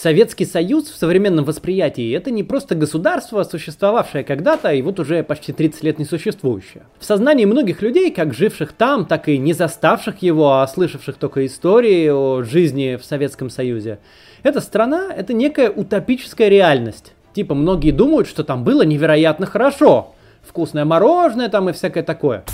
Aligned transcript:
Советский 0.00 0.44
Союз 0.44 0.90
в 0.90 0.96
современном 0.96 1.44
восприятии 1.44 2.16
это 2.16 2.30
не 2.30 2.44
просто 2.44 2.76
государство, 2.76 3.42
существовавшее 3.42 4.22
когда-то 4.22 4.72
и 4.72 4.80
вот 4.80 5.00
уже 5.00 5.24
почти 5.24 5.52
30 5.52 5.82
лет 5.82 5.98
не 5.98 6.04
существующее. 6.04 6.84
В 7.00 7.04
сознании 7.04 7.46
многих 7.46 7.82
людей, 7.82 8.12
как 8.12 8.32
живших 8.32 8.74
там, 8.74 9.06
так 9.06 9.28
и 9.28 9.38
не 9.38 9.54
заставших 9.54 10.22
его, 10.22 10.60
а 10.60 10.68
слышавших 10.68 11.16
только 11.16 11.44
истории 11.44 12.08
о 12.10 12.44
жизни 12.44 12.94
в 12.94 13.04
Советском 13.04 13.50
Союзе, 13.50 13.98
эта 14.44 14.60
страна 14.60 15.12
это 15.12 15.32
некая 15.32 15.68
утопическая 15.68 16.48
реальность. 16.48 17.14
Типа 17.34 17.56
многие 17.56 17.90
думают, 17.90 18.28
что 18.28 18.44
там 18.44 18.62
было 18.62 18.82
невероятно 18.82 19.46
хорошо. 19.46 20.14
Вкусное 20.42 20.84
мороженое 20.84 21.48
там 21.48 21.70
и 21.70 21.72
всякое 21.72 22.04
такое. 22.04 22.44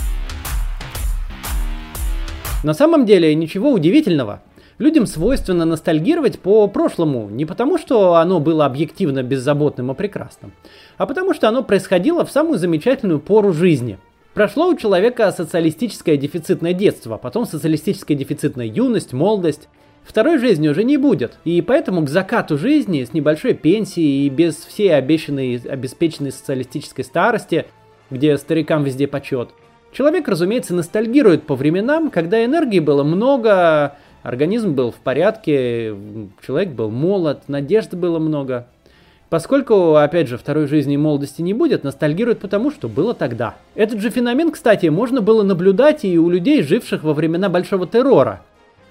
На 2.63 2.73
самом 2.73 3.05
деле 3.05 3.35
ничего 3.35 3.71
удивительного. 3.71 4.41
Людям 4.77 5.05
свойственно 5.05 5.63
ностальгировать 5.63 6.39
по 6.39 6.67
прошлому 6.67 7.29
не 7.29 7.45
потому, 7.45 7.77
что 7.77 8.15
оно 8.15 8.41
было 8.41 8.65
объективно 8.65 9.23
беззаботным 9.23 9.91
и 9.91 9.95
прекрасным, 9.95 10.51
а 10.97 11.05
потому 11.05 11.33
что 11.33 11.47
оно 11.47 11.63
происходило 11.63 12.25
в 12.25 12.31
самую 12.31 12.59
замечательную 12.59 13.19
пору 13.19 13.53
жизни. 13.53 13.97
Прошло 14.33 14.67
у 14.67 14.75
человека 14.75 15.31
социалистическое 15.31 16.17
дефицитное 16.17 16.73
детство, 16.73 17.15
потом 17.15 17.45
социалистическая 17.45 18.15
дефицитная 18.15 18.65
юность, 18.65 19.13
молодость. 19.13 19.69
Второй 20.03 20.39
жизни 20.39 20.67
уже 20.67 20.83
не 20.83 20.97
будет, 20.97 21.39
и 21.45 21.61
поэтому 21.61 22.05
к 22.05 22.09
закату 22.09 22.57
жизни 22.57 23.05
с 23.05 23.13
небольшой 23.13 23.53
пенсией 23.53 24.27
и 24.27 24.29
без 24.29 24.55
всей 24.55 24.93
обещанной 24.93 25.55
обеспеченной 25.55 26.33
социалистической 26.33 27.05
старости, 27.05 27.65
где 28.11 28.37
старикам 28.37 28.83
везде 28.83 29.07
почет, 29.07 29.49
человек, 29.93 30.27
разумеется, 30.27 30.75
ностальгирует 30.75 31.43
по 31.43 31.55
временам, 31.55 32.11
когда 32.11 32.43
энергии 32.43 32.79
было 32.79 33.03
много, 33.03 33.95
Организм 34.25 34.73
был 34.73 34.89
в 34.89 34.95
порядке, 34.95 35.95
человек 36.43 36.69
был 36.69 36.89
молод, 36.89 37.43
надежды 37.47 37.95
было 37.95 38.17
много. 38.17 38.65
Поскольку, 39.29 39.97
опять 39.97 40.27
же, 40.27 40.39
второй 40.39 40.65
жизни 40.65 40.95
и 40.95 40.97
молодости 40.97 41.43
не 41.43 41.53
будет, 41.53 41.83
ностальгирует 41.83 42.39
потому, 42.39 42.71
что 42.71 42.89
было 42.89 43.13
тогда. 43.13 43.53
Этот 43.75 43.99
же 43.99 44.09
феномен, 44.09 44.49
кстати, 44.49 44.87
можно 44.87 45.21
было 45.21 45.43
наблюдать 45.43 46.05
и 46.05 46.17
у 46.17 46.27
людей, 46.27 46.63
живших 46.63 47.03
во 47.03 47.13
времена 47.13 47.49
Большого 47.49 47.85
террора. 47.85 48.41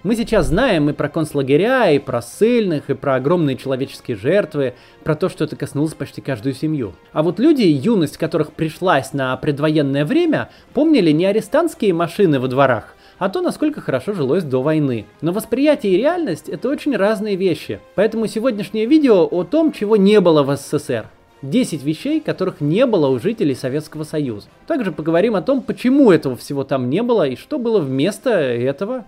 Мы 0.04 0.14
сейчас 0.14 0.46
знаем 0.46 0.88
и 0.90 0.92
про 0.92 1.08
концлагеря, 1.08 1.90
и 1.90 1.98
про 1.98 2.22
ссыльных, 2.22 2.88
и 2.88 2.94
про 2.94 3.16
огромные 3.16 3.56
человеческие 3.56 4.16
жертвы, 4.16 4.74
про 5.02 5.16
то, 5.16 5.28
что 5.28 5.42
это 5.42 5.56
коснулось 5.56 5.94
почти 5.94 6.20
каждую 6.20 6.54
семью. 6.54 6.92
А 7.12 7.24
вот 7.24 7.40
люди, 7.40 7.62
юность 7.62 8.18
которых 8.18 8.52
пришлась 8.52 9.14
на 9.14 9.36
предвоенное 9.36 10.04
время, 10.04 10.50
помнили 10.74 11.10
не 11.10 11.24
арестантские 11.24 11.92
машины 11.92 12.38
во 12.38 12.46
дворах, 12.46 12.94
а 13.18 13.28
то, 13.28 13.40
насколько 13.40 13.80
хорошо 13.80 14.12
жилось 14.12 14.44
до 14.44 14.62
войны. 14.62 15.06
Но 15.20 15.32
восприятие 15.32 15.94
и 15.94 15.96
реальность 15.98 16.48
это 16.48 16.68
очень 16.68 16.96
разные 16.96 17.36
вещи. 17.36 17.80
Поэтому 17.94 18.26
сегодняшнее 18.26 18.86
видео 18.86 19.26
о 19.30 19.44
том, 19.44 19.72
чего 19.72 19.96
не 19.96 20.20
было 20.20 20.42
в 20.42 20.56
СССР. 20.56 21.06
10 21.42 21.82
вещей, 21.84 22.20
которых 22.20 22.60
не 22.60 22.86
было 22.86 23.08
у 23.08 23.18
жителей 23.18 23.54
Советского 23.54 24.04
Союза. 24.04 24.48
Также 24.66 24.92
поговорим 24.92 25.36
о 25.36 25.42
том, 25.42 25.62
почему 25.62 26.10
этого 26.10 26.36
всего 26.36 26.64
там 26.64 26.88
не 26.88 27.02
было 27.02 27.28
и 27.28 27.36
что 27.36 27.58
было 27.58 27.80
вместо 27.80 28.30
этого. 28.30 29.04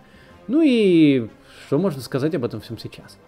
Ну 0.47 0.63
и 0.63 1.29
что 1.67 1.79
можно 1.79 2.03
сказать 2.03 2.35
об 2.35 2.45
этом 2.45 2.61
всем 2.61 2.79
сейчас. 2.79 3.19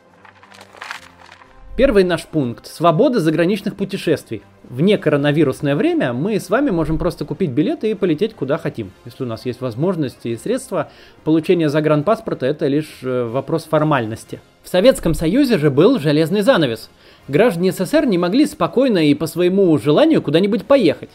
Первый 1.78 2.02
наш 2.02 2.26
пункт– 2.26 2.66
свобода 2.74 3.20
заграничных 3.20 3.76
путешествий. 3.76 4.42
Вне 4.68 4.98
коронавирусное 4.98 5.76
время 5.76 6.12
мы 6.12 6.40
с 6.40 6.50
вами 6.50 6.70
можем 6.70 6.98
просто 6.98 7.24
купить 7.24 7.50
билеты 7.50 7.88
и 7.88 7.94
полететь 7.94 8.34
куда 8.34 8.58
хотим. 8.58 8.90
Если 9.04 9.22
у 9.22 9.28
нас 9.28 9.46
есть 9.46 9.60
возможности 9.60 10.26
и 10.26 10.36
средства, 10.36 10.90
получение 11.22 11.68
загранпаспорта– 11.68 12.46
это 12.48 12.66
лишь 12.66 12.98
э, 13.02 13.22
вопрос 13.26 13.62
формальности. 13.62 14.40
В 14.64 14.68
Советском 14.68 15.14
Союзе 15.14 15.56
же 15.56 15.70
был 15.70 16.00
железный 16.00 16.40
занавес. 16.40 16.90
Граждане 17.28 17.70
СССР 17.70 18.06
не 18.06 18.18
могли 18.18 18.46
спокойно 18.46 19.08
и 19.08 19.14
по 19.14 19.28
своему 19.28 19.78
желанию 19.78 20.20
куда-нибудь 20.20 20.64
поехать. 20.64 21.10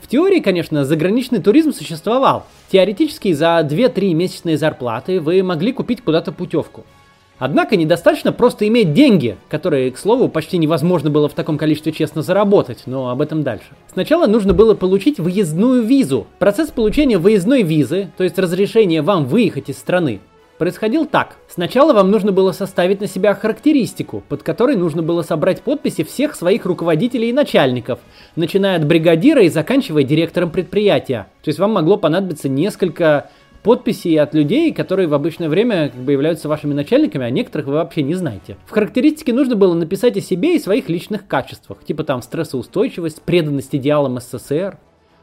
В 0.00 0.06
теории, 0.06 0.38
конечно, 0.38 0.84
заграничный 0.84 1.42
туризм 1.42 1.72
существовал. 1.72 2.46
Теоретически 2.70 3.32
за 3.32 3.66
2-3 3.68 4.14
месячные 4.14 4.58
зарплаты 4.58 5.20
вы 5.20 5.42
могли 5.42 5.72
купить 5.72 6.02
куда-то 6.02 6.30
путевку. 6.30 6.84
Однако 7.38 7.76
недостаточно 7.76 8.32
просто 8.32 8.66
иметь 8.68 8.92
деньги, 8.92 9.36
которые, 9.48 9.90
к 9.90 9.98
слову, 9.98 10.28
почти 10.28 10.58
невозможно 10.58 11.10
было 11.10 11.28
в 11.28 11.34
таком 11.34 11.58
количестве 11.58 11.92
честно 11.92 12.22
заработать, 12.22 12.82
но 12.86 13.10
об 13.10 13.20
этом 13.20 13.42
дальше. 13.42 13.66
Сначала 13.92 14.26
нужно 14.26 14.54
было 14.54 14.74
получить 14.74 15.18
выездную 15.18 15.82
визу. 15.82 16.26
Процесс 16.38 16.70
получения 16.70 17.18
выездной 17.18 17.62
визы, 17.62 18.10
то 18.16 18.24
есть 18.24 18.38
разрешение 18.38 19.02
вам 19.02 19.26
выехать 19.26 19.68
из 19.68 19.78
страны, 19.78 20.20
происходил 20.58 21.06
так. 21.06 21.36
Сначала 21.48 21.92
вам 21.92 22.10
нужно 22.10 22.32
было 22.32 22.52
составить 22.52 23.00
на 23.00 23.06
себя 23.06 23.34
характеристику, 23.34 24.22
под 24.28 24.42
которой 24.42 24.76
нужно 24.76 25.02
было 25.02 25.22
собрать 25.22 25.62
подписи 25.62 26.04
всех 26.04 26.34
своих 26.34 26.64
руководителей 26.64 27.30
и 27.30 27.32
начальников, 27.32 27.98
начиная 28.36 28.76
от 28.76 28.86
бригадира 28.86 29.42
и 29.42 29.48
заканчивая 29.48 30.04
директором 30.04 30.50
предприятия. 30.50 31.26
То 31.42 31.48
есть 31.48 31.58
вам 31.58 31.72
могло 31.72 31.96
понадобиться 31.96 32.48
несколько 32.48 33.30
подписи 33.64 34.14
от 34.16 34.34
людей, 34.34 34.72
которые 34.72 35.08
в 35.08 35.14
обычное 35.14 35.48
время 35.48 35.88
как 35.88 36.00
бы 36.02 36.12
являются 36.12 36.48
вашими 36.48 36.74
начальниками, 36.74 37.24
а 37.24 37.30
некоторых 37.30 37.66
вы 37.66 37.72
вообще 37.72 38.02
не 38.02 38.14
знаете. 38.14 38.56
В 38.66 38.70
характеристике 38.70 39.32
нужно 39.32 39.56
было 39.56 39.72
написать 39.72 40.16
о 40.18 40.20
себе 40.20 40.54
и 40.54 40.60
своих 40.60 40.88
личных 40.90 41.26
качествах, 41.26 41.82
типа 41.82 42.04
там 42.04 42.20
стрессоустойчивость, 42.22 43.22
преданность 43.22 43.74
идеалам 43.74 44.20
СССР. 44.20 44.76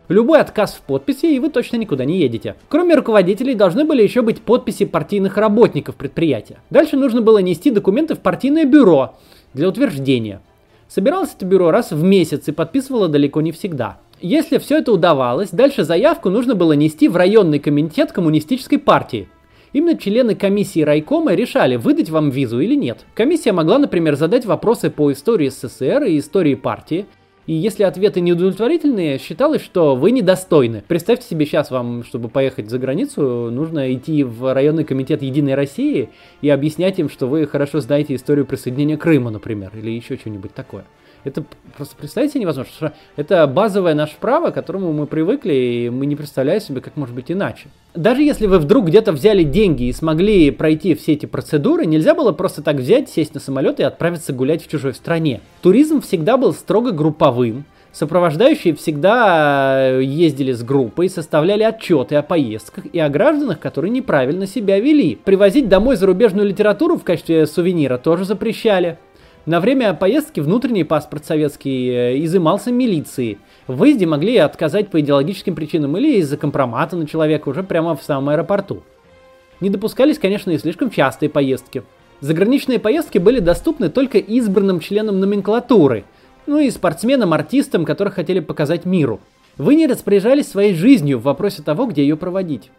Любой 0.07 0.41
отказ 0.41 0.73
в 0.73 0.81
подписи, 0.81 1.27
и 1.27 1.39
вы 1.39 1.49
точно 1.49 1.77
никуда 1.77 2.03
не 2.03 2.17
едете. 2.17 2.55
Кроме 2.67 2.95
руководителей, 2.95 3.53
должны 3.53 3.85
были 3.85 4.01
еще 4.01 4.23
быть 4.23 4.41
подписи 4.41 4.85
партийных 4.85 5.37
работников 5.37 5.95
предприятия. 5.95 6.57
Дальше 6.71 6.97
нужно 6.97 7.21
было 7.21 7.37
нести 7.37 7.69
документы 7.69 8.15
в 8.15 8.19
партийное 8.19 8.65
бюро 8.65 9.15
для 9.53 9.69
утверждения. 9.69 10.41
Собиралось 10.89 11.33
это 11.37 11.45
бюро 11.45 11.69
раз 11.69 11.91
в 11.91 12.03
месяц 12.03 12.47
и 12.47 12.51
подписывало 12.51 13.07
далеко 13.07 13.39
не 13.39 13.51
всегда. 13.51 13.99
Если 14.23 14.59
все 14.59 14.77
это 14.77 14.91
удавалось, 14.91 15.49
дальше 15.49 15.83
заявку 15.83 16.29
нужно 16.29 16.53
было 16.53 16.73
нести 16.73 17.07
в 17.07 17.15
районный 17.15 17.57
комитет 17.57 18.11
коммунистической 18.11 18.77
партии. 18.77 19.27
Именно 19.73 19.97
члены 19.97 20.35
комиссии 20.35 20.81
райкома 20.81 21.33
решали, 21.33 21.75
выдать 21.75 22.11
вам 22.11 22.29
визу 22.29 22.59
или 22.59 22.75
нет. 22.75 22.99
Комиссия 23.15 23.51
могла, 23.51 23.79
например, 23.79 24.15
задать 24.15 24.45
вопросы 24.45 24.91
по 24.91 25.11
истории 25.11 25.49
СССР 25.49 26.03
и 26.03 26.19
истории 26.19 26.53
партии, 26.53 27.07
и 27.47 27.53
если 27.53 27.81
ответы 27.81 28.21
неудовлетворительные, 28.21 29.17
считалось, 29.17 29.63
что 29.63 29.95
вы 29.95 30.11
недостойны. 30.11 30.83
Представьте 30.87 31.27
себе 31.27 31.47
сейчас 31.47 31.71
вам, 31.71 32.03
чтобы 32.03 32.29
поехать 32.29 32.69
за 32.69 32.77
границу, 32.77 33.49
нужно 33.49 33.91
идти 33.91 34.23
в 34.23 34.53
районный 34.53 34.83
комитет 34.83 35.23
Единой 35.23 35.55
России 35.55 36.09
и 36.41 36.49
объяснять 36.49 36.99
им, 36.99 37.09
что 37.09 37.25
вы 37.25 37.47
хорошо 37.47 37.79
знаете 37.79 38.13
историю 38.13 38.45
присоединения 38.45 38.97
Крыма, 38.97 39.31
например, 39.31 39.71
или 39.75 39.89
еще 39.89 40.17
что-нибудь 40.17 40.53
такое. 40.53 40.85
Это 41.23 41.43
просто 41.77 41.95
представить 41.95 42.31
себе 42.31 42.41
невозможно, 42.41 42.71
что 42.71 42.93
это 43.15 43.45
базовое 43.47 43.93
наше 43.93 44.15
право, 44.19 44.51
к 44.51 44.53
которому 44.53 44.91
мы 44.91 45.05
привыкли, 45.05 45.53
и 45.53 45.89
мы 45.89 46.05
не 46.05 46.15
представляем 46.15 46.61
себе, 46.61 46.81
как 46.81 46.97
может 46.97 47.15
быть 47.15 47.31
иначе. 47.31 47.67
Даже 47.93 48.23
если 48.23 48.47
вы 48.47 48.59
вдруг 48.59 48.85
где-то 48.87 49.11
взяли 49.11 49.43
деньги 49.43 49.83
и 49.83 49.93
смогли 49.93 50.51
пройти 50.51 50.95
все 50.95 51.13
эти 51.13 51.25
процедуры, 51.25 51.85
нельзя 51.85 52.15
было 52.15 52.31
просто 52.31 52.61
так 52.61 52.77
взять, 52.77 53.09
сесть 53.09 53.33
на 53.33 53.39
самолет 53.39 53.79
и 53.79 53.83
отправиться 53.83 54.33
гулять 54.33 54.63
в 54.63 54.69
чужой 54.69 54.93
стране. 54.93 55.41
Туризм 55.61 56.01
всегда 56.01 56.37
был 56.37 56.53
строго 56.53 56.91
групповым, 56.91 57.65
Сопровождающие 57.91 58.73
всегда 58.73 59.97
ездили 59.97 60.53
с 60.53 60.63
группой, 60.63 61.09
составляли 61.09 61.63
отчеты 61.63 62.15
о 62.15 62.21
поездках 62.21 62.85
и 62.85 62.97
о 62.99 63.09
гражданах, 63.09 63.59
которые 63.59 63.91
неправильно 63.91 64.47
себя 64.47 64.79
вели. 64.79 65.15
Привозить 65.15 65.67
домой 65.67 65.97
зарубежную 65.97 66.47
литературу 66.47 66.97
в 66.97 67.03
качестве 67.03 67.45
сувенира 67.45 67.97
тоже 67.97 68.23
запрещали. 68.23 68.97
На 69.47 69.59
время 69.59 69.95
поездки 69.95 70.39
внутренний 70.39 70.83
паспорт 70.83 71.25
советский 71.25 71.89
э, 71.89 72.23
изымался 72.25 72.71
милицией. 72.71 73.39
В 73.65 73.77
выезде 73.77 74.05
могли 74.05 74.37
отказать 74.37 74.89
по 74.89 74.99
идеологическим 74.99 75.55
причинам 75.55 75.97
или 75.97 76.19
из-за 76.19 76.37
компромата 76.37 76.95
на 76.95 77.07
человека 77.07 77.49
уже 77.49 77.63
прямо 77.63 77.95
в 77.95 78.03
самом 78.03 78.29
аэропорту. 78.29 78.83
Не 79.59 79.71
допускались, 79.71 80.19
конечно, 80.19 80.51
и 80.51 80.59
слишком 80.59 80.91
частые 80.91 81.29
поездки. 81.29 81.81
Заграничные 82.19 82.77
поездки 82.77 83.17
были 83.17 83.39
доступны 83.39 83.89
только 83.89 84.19
избранным 84.19 84.79
членам 84.79 85.19
номенклатуры, 85.19 86.03
ну 86.45 86.59
и 86.59 86.69
спортсменам, 86.69 87.33
артистам, 87.33 87.83
которых 87.83 88.13
хотели 88.13 88.41
показать 88.41 88.85
миру. 88.85 89.19
Вы 89.57 89.73
не 89.73 89.87
распоряжались 89.87 90.49
своей 90.49 90.75
жизнью 90.75 91.17
в 91.17 91.23
вопросе 91.23 91.63
того, 91.63 91.87
где 91.87 92.03
ее 92.03 92.15
проводить. 92.15 92.69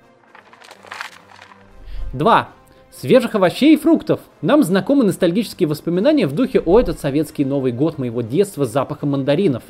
2. 2.13 2.49
Свежих 2.95 3.35
овощей 3.35 3.75
и 3.75 3.79
фруктов. 3.79 4.21
Нам 4.43 4.63
знакомы 4.63 5.03
ностальгические 5.05 5.67
воспоминания 5.67 6.27
в 6.27 6.35
духе 6.35 6.61
«О, 6.61 6.79
этот 6.79 7.01
советский 7.01 7.43
Новый 7.43 7.73
год 7.73 7.97
моего 7.97 8.21
детства 8.21 8.67
с 8.67 8.71
запахом 8.71 9.13
мандаринов». 9.13 9.63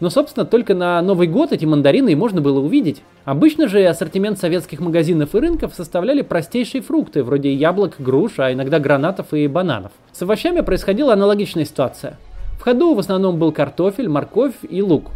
Но, 0.00 0.10
собственно, 0.10 0.44
только 0.44 0.74
на 0.74 1.00
Новый 1.00 1.28
год 1.28 1.52
эти 1.52 1.64
мандарины 1.64 2.10
и 2.10 2.16
можно 2.16 2.40
было 2.40 2.58
увидеть. 2.58 3.02
Обычно 3.24 3.68
же 3.68 3.86
ассортимент 3.86 4.40
советских 4.40 4.80
магазинов 4.80 5.34
и 5.34 5.38
рынков 5.38 5.74
составляли 5.74 6.22
простейшие 6.22 6.82
фрукты, 6.82 7.22
вроде 7.22 7.54
яблок, 7.54 7.94
груш, 8.00 8.32
а 8.38 8.52
иногда 8.52 8.80
гранатов 8.80 9.32
и 9.32 9.46
бананов. 9.46 9.92
С 10.12 10.20
овощами 10.22 10.60
происходила 10.60 11.12
аналогичная 11.12 11.64
ситуация. 11.64 12.18
В 12.58 12.62
ходу 12.62 12.94
в 12.94 12.98
основном 12.98 13.38
был 13.38 13.52
картофель, 13.52 14.08
морковь 14.08 14.54
и 14.68 14.82
лук. 14.82 15.12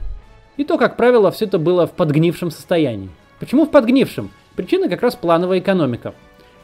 И 0.56 0.64
то, 0.64 0.78
как 0.78 0.96
правило, 0.96 1.32
все 1.32 1.46
это 1.46 1.58
было 1.58 1.88
в 1.88 1.92
подгнившем 1.92 2.52
состоянии. 2.52 3.10
Почему 3.40 3.66
в 3.66 3.70
подгнившем? 3.70 4.30
Причина 4.54 4.88
как 4.88 5.02
раз 5.02 5.16
плановая 5.16 5.58
экономика. 5.58 6.14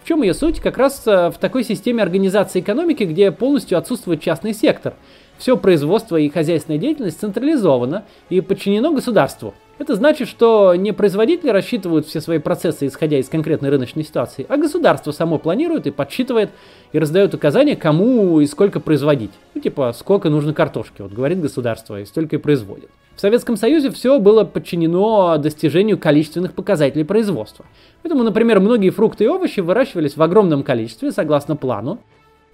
В 0.06 0.08
чем 0.08 0.22
ее 0.22 0.34
суть? 0.34 0.60
Как 0.60 0.78
раз 0.78 1.02
э, 1.04 1.30
в 1.30 1.38
такой 1.38 1.64
системе 1.64 2.00
организации 2.00 2.60
экономики, 2.60 3.02
где 3.02 3.32
полностью 3.32 3.76
отсутствует 3.76 4.20
частный 4.20 4.54
сектор. 4.54 4.94
Все 5.36 5.56
производство 5.56 6.16
и 6.16 6.28
хозяйственная 6.28 6.78
деятельность 6.78 7.18
централизовано 7.18 8.04
и 8.28 8.40
подчинено 8.40 8.92
государству. 8.92 9.52
Это 9.78 9.96
значит, 9.96 10.28
что 10.28 10.76
не 10.76 10.92
производители 10.92 11.50
рассчитывают 11.50 12.06
все 12.06 12.20
свои 12.20 12.38
процессы, 12.38 12.86
исходя 12.86 13.18
из 13.18 13.28
конкретной 13.28 13.68
рыночной 13.68 14.04
ситуации, 14.04 14.46
а 14.48 14.56
государство 14.58 15.10
само 15.10 15.40
планирует 15.40 15.88
и 15.88 15.90
подсчитывает 15.90 16.50
и 16.92 17.00
раздает 17.00 17.34
указания, 17.34 17.74
кому 17.74 18.38
и 18.38 18.46
сколько 18.46 18.78
производить. 18.78 19.32
Ну, 19.54 19.60
типа, 19.60 19.92
сколько 19.92 20.30
нужно 20.30 20.54
картошки, 20.54 21.02
вот 21.02 21.10
говорит 21.10 21.40
государство, 21.40 22.00
и 22.00 22.04
столько 22.04 22.36
и 22.36 22.38
производит. 22.38 22.90
В 23.16 23.20
Советском 23.20 23.56
Союзе 23.56 23.90
все 23.90 24.18
было 24.18 24.44
подчинено 24.44 25.38
достижению 25.38 25.98
количественных 25.98 26.52
показателей 26.52 27.04
производства. 27.04 27.64
Поэтому, 28.02 28.22
например, 28.22 28.60
многие 28.60 28.90
фрукты 28.90 29.24
и 29.24 29.26
овощи 29.26 29.60
выращивались 29.60 30.18
в 30.18 30.22
огромном 30.22 30.62
количестве, 30.62 31.10
согласно 31.10 31.56
плану, 31.56 31.98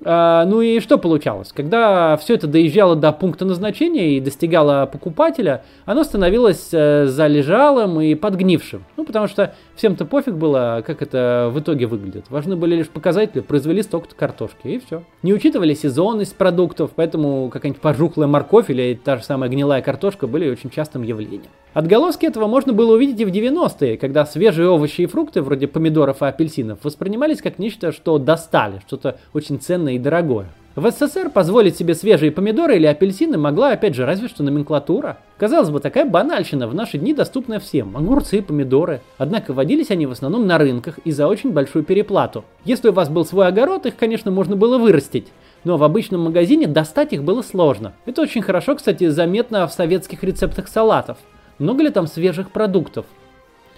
а, 0.04 0.44
ну 0.46 0.60
и 0.60 0.80
что 0.80 0.98
получалось? 0.98 1.52
Когда 1.52 2.16
все 2.16 2.34
это 2.34 2.46
доезжало 2.46 2.96
до 2.96 3.12
пункта 3.12 3.44
назначения 3.44 4.16
и 4.16 4.20
достигало 4.20 4.86
покупателя, 4.86 5.64
оно 5.84 6.02
становилось 6.02 6.68
э, 6.72 7.06
залежалым 7.06 8.00
и 8.00 8.14
подгнившим. 8.14 8.84
Ну, 8.96 9.04
потому 9.04 9.28
что 9.28 9.54
всем-то 9.82 10.05
пофиг 10.05 10.34
было, 10.34 10.84
как 10.87 11.02
это 11.02 11.50
в 11.52 11.58
итоге 11.58 11.87
выглядит. 11.87 12.26
Важны 12.31 12.55
были 12.55 12.76
лишь 12.76 12.88
показатели, 12.88 13.40
произвели 13.40 13.82
столько-то 13.82 14.14
картошки, 14.14 14.69
и 14.69 14.79
все. 14.79 15.02
Не 15.25 15.34
учитывали 15.34 15.75
сезонность 15.75 16.37
продуктов, 16.37 16.93
поэтому 16.94 17.50
какая-нибудь 17.50 17.82
пожухлая 17.82 18.29
морковь 18.29 18.70
или 18.70 18.94
та 18.94 19.17
же 19.17 19.25
самая 19.25 19.50
гнилая 19.50 19.82
картошка 19.82 20.29
были 20.29 20.49
очень 20.49 20.70
частым 20.70 21.02
явлением. 21.02 21.50
Отголоски 21.73 22.26
этого 22.26 22.46
можно 22.46 22.73
было 22.73 22.94
увидеть 22.94 23.19
и 23.19 23.25
в 23.25 23.31
90-е, 23.31 23.96
когда 23.96 24.25
свежие 24.25 24.69
овощи 24.69 25.00
и 25.00 25.06
фрукты, 25.06 25.43
вроде 25.43 25.67
помидоров 25.67 26.23
и 26.23 26.26
апельсинов, 26.26 26.79
воспринимались 26.84 27.43
как 27.43 27.58
нечто, 27.58 27.90
что 27.90 28.19
достали, 28.19 28.81
что-то 28.87 29.19
очень 29.32 29.58
ценное 29.58 29.94
и 29.94 29.99
дорогое. 29.99 30.46
В 30.74 30.90
СССР 30.90 31.28
позволить 31.28 31.76
себе 31.76 31.94
свежие 31.94 32.32
помидоры 32.32 32.76
или 32.76 32.86
апельсины 32.86 33.36
могла, 33.36 33.72
опять 33.72 33.94
же, 33.94 34.06
разве 34.06 34.28
что 34.28 34.42
номенклатура. 34.42 35.19
Казалось 35.36 35.69
бы, 35.69 35.80
такая 35.80 36.06
банальщина 36.06 36.66
в 36.66 36.74
наши 36.74 36.96
дни 36.96 37.12
доступная 37.12 37.60
всем. 37.60 37.94
Огурцы 37.94 38.38
и 38.38 38.40
помидоры. 38.40 39.02
Однако 39.19 39.52
водились 39.52 39.90
они 39.90 40.06
в 40.06 40.12
основном 40.12 40.46
на 40.46 40.56
рынках 40.56 40.98
и 41.04 41.12
за 41.12 41.28
очень 41.28 41.52
большую 41.52 41.84
переплату. 41.84 42.46
Если 42.64 42.88
у 42.88 42.92
вас 42.92 43.10
был 43.10 43.26
свой 43.26 43.48
огород, 43.48 43.84
их, 43.84 43.96
конечно, 43.96 44.30
можно 44.30 44.56
было 44.56 44.78
вырастить. 44.78 45.26
Но 45.64 45.76
в 45.76 45.84
обычном 45.84 46.22
магазине 46.22 46.66
достать 46.66 47.12
их 47.12 47.22
было 47.22 47.42
сложно. 47.42 47.92
Это 48.06 48.22
очень 48.22 48.40
хорошо, 48.40 48.74
кстати, 48.74 49.08
заметно 49.08 49.66
в 49.66 49.74
советских 49.74 50.24
рецептах 50.24 50.69
салатов. 50.69 51.19
Много 51.58 51.82
ли 51.82 51.90
там 51.90 52.06
свежих 52.06 52.50
продуктов? 52.50 53.04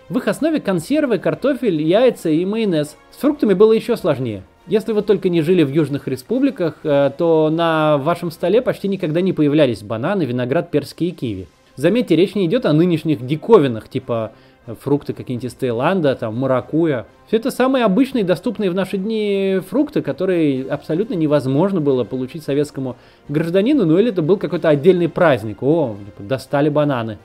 В 0.08 0.18
их 0.18 0.28
основе 0.28 0.60
консервы, 0.60 1.18
картофель, 1.18 1.82
яйца 1.82 2.30
и 2.30 2.44
майонез. 2.44 2.96
С 3.10 3.16
фруктами 3.16 3.54
было 3.54 3.72
еще 3.72 3.96
сложнее. 3.96 4.44
Если 4.66 4.92
вы 4.92 5.02
только 5.02 5.28
не 5.28 5.42
жили 5.42 5.62
в 5.62 5.70
южных 5.70 6.08
республиках, 6.08 6.78
э, 6.84 7.10
то 7.18 7.50
на 7.50 7.98
вашем 7.98 8.30
столе 8.30 8.62
почти 8.62 8.88
никогда 8.88 9.20
не 9.20 9.34
появлялись 9.34 9.82
бананы, 9.82 10.22
виноград, 10.22 10.70
перские 10.70 11.10
и 11.10 11.12
киви. 11.12 11.48
Заметьте, 11.76 12.16
речь 12.16 12.34
не 12.34 12.46
идет 12.46 12.64
о 12.64 12.72
нынешних 12.72 13.26
диковинах, 13.26 13.90
типа 13.90 14.32
э, 14.66 14.74
фрукты 14.80 15.12
какие-нибудь 15.12 15.50
из 15.50 15.54
Таиланда, 15.54 16.14
там, 16.14 16.38
маракуя. 16.38 17.06
Все 17.26 17.36
это 17.36 17.50
самые 17.50 17.84
обычные, 17.84 18.24
доступные 18.24 18.70
в 18.70 18.74
наши 18.74 18.96
дни 18.96 19.60
фрукты, 19.68 20.00
которые 20.00 20.64
абсолютно 20.64 21.12
невозможно 21.12 21.82
было 21.82 22.04
получить 22.04 22.42
советскому 22.42 22.96
гражданину, 23.28 23.84
ну 23.84 23.98
или 23.98 24.08
это 24.10 24.22
был 24.22 24.38
какой-то 24.38 24.70
отдельный 24.70 25.10
праздник. 25.10 25.62
О, 25.62 25.94
достали 26.18 26.70
бананы. 26.70 27.18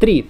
3. 0.00 0.26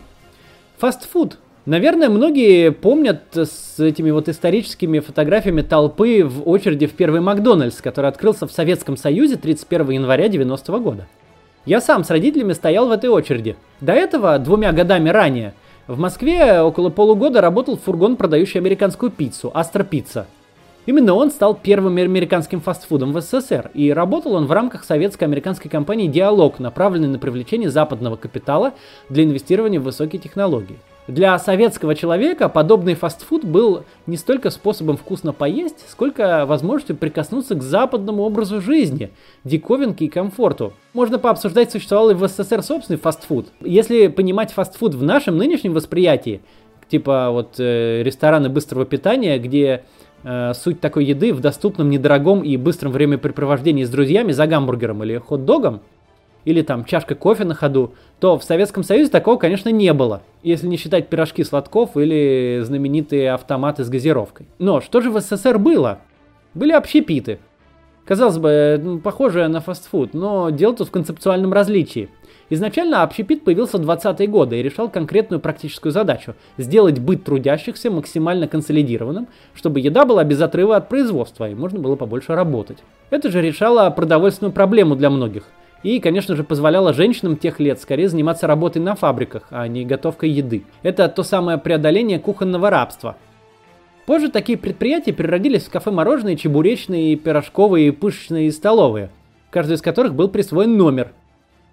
Фастфуд. 0.76 1.38
Наверное, 1.66 2.08
многие 2.08 2.70
помнят 2.70 3.22
с 3.34 3.80
этими 3.80 4.12
вот 4.12 4.28
историческими 4.28 5.00
фотографиями 5.00 5.62
толпы 5.62 6.22
в 6.22 6.48
очереди 6.48 6.86
в 6.86 6.92
первый 6.92 7.20
Макдональдс, 7.20 7.80
который 7.80 8.06
открылся 8.06 8.46
в 8.46 8.52
Советском 8.52 8.96
Союзе 8.96 9.34
31 9.34 9.90
января 9.90 10.28
90 10.28 10.72
-го 10.72 10.80
года. 10.80 11.08
Я 11.64 11.80
сам 11.80 12.04
с 12.04 12.10
родителями 12.10 12.52
стоял 12.52 12.86
в 12.86 12.92
этой 12.92 13.10
очереди. 13.10 13.56
До 13.80 13.92
этого, 13.92 14.38
двумя 14.38 14.70
годами 14.70 15.08
ранее, 15.08 15.54
в 15.88 15.98
Москве 15.98 16.60
около 16.60 16.88
полугода 16.88 17.40
работал 17.40 17.76
фургон, 17.76 18.14
продающий 18.14 18.60
американскую 18.60 19.10
пиццу, 19.10 19.50
Астро 19.52 19.82
Пицца. 19.82 20.28
Именно 20.86 21.14
он 21.14 21.32
стал 21.32 21.56
первым 21.56 21.96
американским 21.96 22.60
фастфудом 22.60 23.12
в 23.12 23.20
СССР, 23.20 23.72
и 23.74 23.92
работал 23.92 24.34
он 24.34 24.46
в 24.46 24.52
рамках 24.52 24.84
советско-американской 24.84 25.69
компании 25.69 26.06
«Диалог», 26.06 26.60
направленной 26.60 27.08
на 27.08 27.19
привлечение 27.19 27.70
западного 27.70 28.14
капитала 28.14 28.74
для 29.08 29.24
инвестирования 29.24 29.80
в 29.80 29.82
высокие 29.82 30.22
технологии. 30.22 30.78
Для 31.08 31.38
советского 31.38 31.94
человека 31.94 32.49
подобный 32.49 32.94
фастфуд 32.94 33.44
был 33.44 33.85
не 34.06 34.17
столько 34.17 34.50
способом 34.50 34.97
вкусно 34.97 35.32
поесть, 35.32 35.88
сколько 35.88 36.47
возможностью 36.47 36.97
прикоснуться 36.97 37.55
к 37.55 37.62
западному 37.62 38.25
образу 38.25 38.61
жизни, 38.61 39.11
диковинке 39.44 40.06
и 40.06 40.08
комфорту. 40.08 40.73
Можно 40.94 41.20
пообсуждать, 41.20 41.70
существовал 41.70 42.08
ли 42.08 42.14
в 42.17 42.26
СССР 42.26 42.61
собственный 42.62 42.99
фастфуд. 42.99 43.47
Если 43.61 44.08
понимать 44.08 44.53
фастфуд 44.53 44.94
в 44.94 45.03
нашем 45.05 45.37
нынешнем 45.37 45.75
восприятии, 45.75 46.41
типа 46.88 47.31
вот 47.31 47.55
э, 47.58 48.03
рестораны 48.03 48.49
быстрого 48.49 48.85
питания, 48.85 49.38
где 49.38 49.85
э, 50.25 50.55
суть 50.55 50.81
такой 50.81 51.05
еды 51.05 51.32
в 51.32 51.41
доступном, 51.41 51.88
недорогом 51.88 52.43
и 52.43 52.56
быстром 52.56 52.91
времяпрепровождении 52.91 53.85
с 53.85 53.91
друзьями 53.91 54.32
за 54.32 54.49
гамбургером 54.49 55.05
или 55.05 55.19
хот-догом, 55.19 55.82
или 56.46 56.62
там 56.62 56.84
чашка 56.87 57.14
кофе 57.14 57.44
на 57.44 57.54
ходу, 57.54 57.93
то 58.20 58.38
в 58.38 58.44
Советском 58.44 58.84
Союзе 58.84 59.10
такого, 59.10 59.37
конечно, 59.37 59.69
не 59.69 59.93
было, 59.93 60.22
если 60.43 60.66
не 60.69 60.78
считать 60.78 61.08
пирожки 61.08 61.44
сладков 61.44 61.96
или 61.96 62.62
знаменитые 62.64 63.32
автоматы 63.32 63.84
с 63.84 63.90
газировкой. 63.90 64.46
Но 64.58 64.81
что 64.81 65.02
же 65.02 65.10
в 65.10 65.20
СССР 65.20 65.58
было? 65.58 65.98
Были 66.54 66.72
общепиты. 66.72 67.40
Казалось 68.06 68.38
бы, 68.38 68.81
ну, 68.81 68.98
похожее 69.00 69.48
на 69.48 69.60
фастфуд, 69.60 70.14
но 70.14 70.50
дело 70.50 70.76
тут 70.76 70.88
в 70.88 70.90
концептуальном 70.93 71.52
различии. 71.52 72.08
Изначально 72.48 73.02
общепит 73.02 73.43
появился 73.43 73.78
в 73.78 73.81
20-е 73.81 74.28
годы 74.28 74.60
и 74.60 74.62
решал 74.62 74.88
конкретную 74.88 75.40
практическую 75.40 75.90
задачу– 75.90 76.37
сделать 76.58 77.00
быт 77.00 77.25
трудящихся 77.25 77.90
максимально 77.90 78.46
консолидированным, 78.46 79.26
чтобы 79.52 79.81
еда 79.81 80.04
была 80.04 80.22
без 80.22 80.40
отрыва 80.40 80.76
от 80.76 80.88
производства 80.88 81.50
и 81.50 81.56
можно 81.56 81.81
было 81.81 81.96
побольше 81.96 82.37
работать. 82.37 82.78
Это 83.10 83.32
же 83.32 83.43
решало 83.43 83.90
продовольственную 83.90 84.52
проблему 84.52 84.94
для 84.94 85.10
многих– 85.10 85.43
и, 85.82 86.00
конечно 86.00 86.37
же, 86.37 86.44
позволяло 86.44 86.93
женщинам 86.93 87.37
тех 87.37 87.61
лет 87.61 87.81
скорее 87.81 88.08
заниматься 88.08 88.46
работой 88.46 88.81
на 88.81 88.94
фабриках, 88.94 89.44
а 89.50 89.69
не 89.69 89.84
готовкой 89.84 90.31
еды. 90.31 90.64
Это 90.82 91.08
то 91.08 91.23
самое 91.23 91.58
преодоление 91.58 92.19
кухонного 92.19 92.70
рабства. 92.70 93.17
Позже 94.06 94.31
такие 94.31 94.56
предприятия 94.56 95.12
переродились 95.12 95.64
в 95.64 95.70
кафе-мороженые, 95.70 96.37
чебуречные, 96.37 97.17
пирожковые, 97.17 97.93
пышечные 97.93 98.52
столовые, 98.52 99.11
каждый 99.50 99.75
из 99.75 99.82
которых 99.82 100.14
был 100.14 100.28
присвоен 100.28 100.77
номер. 100.77 101.12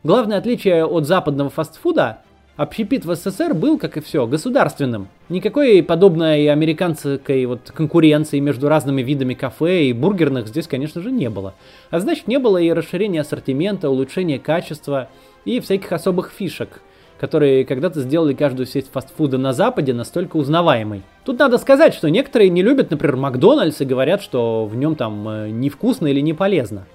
Главное 0.03 0.39
отличие 0.39 0.83
от 0.85 1.05
западного 1.05 1.49
фастфуда 1.49 2.22
Общепит 2.55 3.03
в 3.03 3.15
СССР 3.15 3.55
был, 3.55 3.79
как 3.79 3.97
и 3.97 3.99
все, 3.99 4.27
государственным. 4.27 5.07
Никакой 5.27 5.81
подобной 5.81 6.47
американской 6.49 7.47
вот 7.47 7.71
конкуренции 7.73 8.37
между 8.37 8.69
разными 8.69 9.01
видами 9.01 9.33
кафе 9.33 9.85
и 9.85 9.93
бургерных 9.93 10.47
здесь, 10.47 10.67
конечно 10.67 11.01
же, 11.01 11.09
не 11.09 11.31
было. 11.31 11.55
А 11.89 11.99
значит, 11.99 12.27
не 12.27 12.37
было 12.37 12.59
и 12.59 12.71
расширения 12.71 13.21
ассортимента, 13.21 13.89
улучшения 13.89 14.37
качества 14.37 15.09
и 15.45 15.59
всяких 15.61 15.91
особых 15.91 16.29
фишек, 16.29 16.81
которые 17.19 17.65
когда-то 17.65 18.01
сделали 18.01 18.35
каждую 18.35 18.67
сеть 18.67 18.85
фастфуда 18.87 19.39
на 19.39 19.53
Западе 19.53 19.93
настолько 19.93 20.37
узнаваемой. 20.37 21.01
Тут 21.25 21.39
надо 21.39 21.57
сказать, 21.57 21.95
что 21.95 22.11
некоторые 22.11 22.51
не 22.51 22.61
любят, 22.61 22.91
например, 22.91 23.15
Макдональдс 23.15 23.81
и 23.81 23.85
говорят, 23.85 24.21
что 24.21 24.67
в 24.67 24.75
нем 24.75 24.95
там 24.95 25.27
э, 25.27 25.49
невкусно 25.49 26.05
или 26.05 26.19
не 26.19 26.33
полезно. 26.33 26.85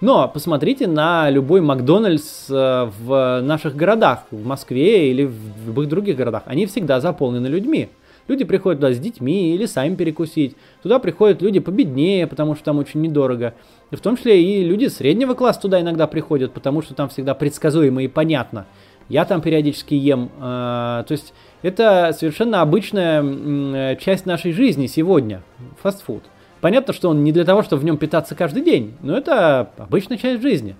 Но 0.00 0.28
посмотрите 0.28 0.86
на 0.86 1.30
любой 1.30 1.60
Макдональдс 1.60 2.50
э, 2.50 2.90
в 3.00 3.40
наших 3.42 3.76
городах, 3.76 4.24
в 4.30 4.44
Москве 4.44 5.10
или 5.10 5.24
в 5.24 5.66
любых 5.66 5.88
других 5.88 6.16
городах. 6.16 6.42
Они 6.46 6.66
всегда 6.66 7.00
заполнены 7.00 7.46
людьми. 7.46 7.88
Люди 8.26 8.44
приходят 8.44 8.80
туда 8.80 8.92
с 8.92 8.98
детьми 8.98 9.54
или 9.54 9.66
сами 9.66 9.94
перекусить. 9.94 10.56
Туда 10.82 10.98
приходят 10.98 11.42
люди 11.42 11.60
победнее, 11.60 12.26
потому 12.26 12.54
что 12.54 12.64
там 12.64 12.78
очень 12.78 13.02
недорого. 13.02 13.54
И 13.90 13.96
в 13.96 14.00
том 14.00 14.16
числе 14.16 14.42
и 14.42 14.64
люди 14.64 14.86
среднего 14.86 15.34
класса 15.34 15.60
туда 15.62 15.80
иногда 15.80 16.06
приходят, 16.06 16.52
потому 16.52 16.82
что 16.82 16.94
там 16.94 17.08
всегда 17.10 17.34
предсказуемо 17.34 18.02
и 18.02 18.08
понятно. 18.08 18.66
Я 19.10 19.26
там 19.26 19.42
периодически 19.42 19.94
ем. 19.94 20.30
Э, 20.38 21.04
то 21.06 21.12
есть 21.12 21.34
это 21.62 22.14
совершенно 22.18 22.62
обычная 22.62 23.22
э, 23.22 23.96
часть 24.00 24.26
нашей 24.26 24.52
жизни 24.52 24.86
сегодня. 24.86 25.42
Фастфуд. 25.82 26.24
Понятно, 26.64 26.94
что 26.94 27.10
он 27.10 27.24
не 27.24 27.30
для 27.30 27.44
того, 27.44 27.62
чтобы 27.62 27.82
в 27.82 27.84
нем 27.84 27.98
питаться 27.98 28.34
каждый 28.34 28.62
день, 28.62 28.94
но 29.02 29.18
это 29.18 29.68
обычная 29.76 30.16
часть 30.16 30.40
жизни. 30.40 30.76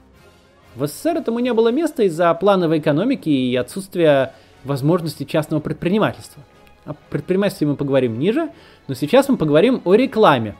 В 0.74 0.86
СССР 0.86 1.18
этому 1.18 1.40
не 1.40 1.52
было 1.52 1.68
места 1.68 2.04
из-за 2.04 2.32
плановой 2.32 2.78
экономики 2.78 3.28
и 3.28 3.54
отсутствия 3.54 4.32
возможности 4.64 5.24
частного 5.24 5.60
предпринимательства. 5.60 6.42
О 6.86 6.94
предпринимательстве 7.10 7.66
мы 7.66 7.76
поговорим 7.76 8.18
ниже, 8.18 8.48
но 8.88 8.94
сейчас 8.94 9.28
мы 9.28 9.36
поговорим 9.36 9.82
о 9.84 9.92
рекламе. 9.92 10.56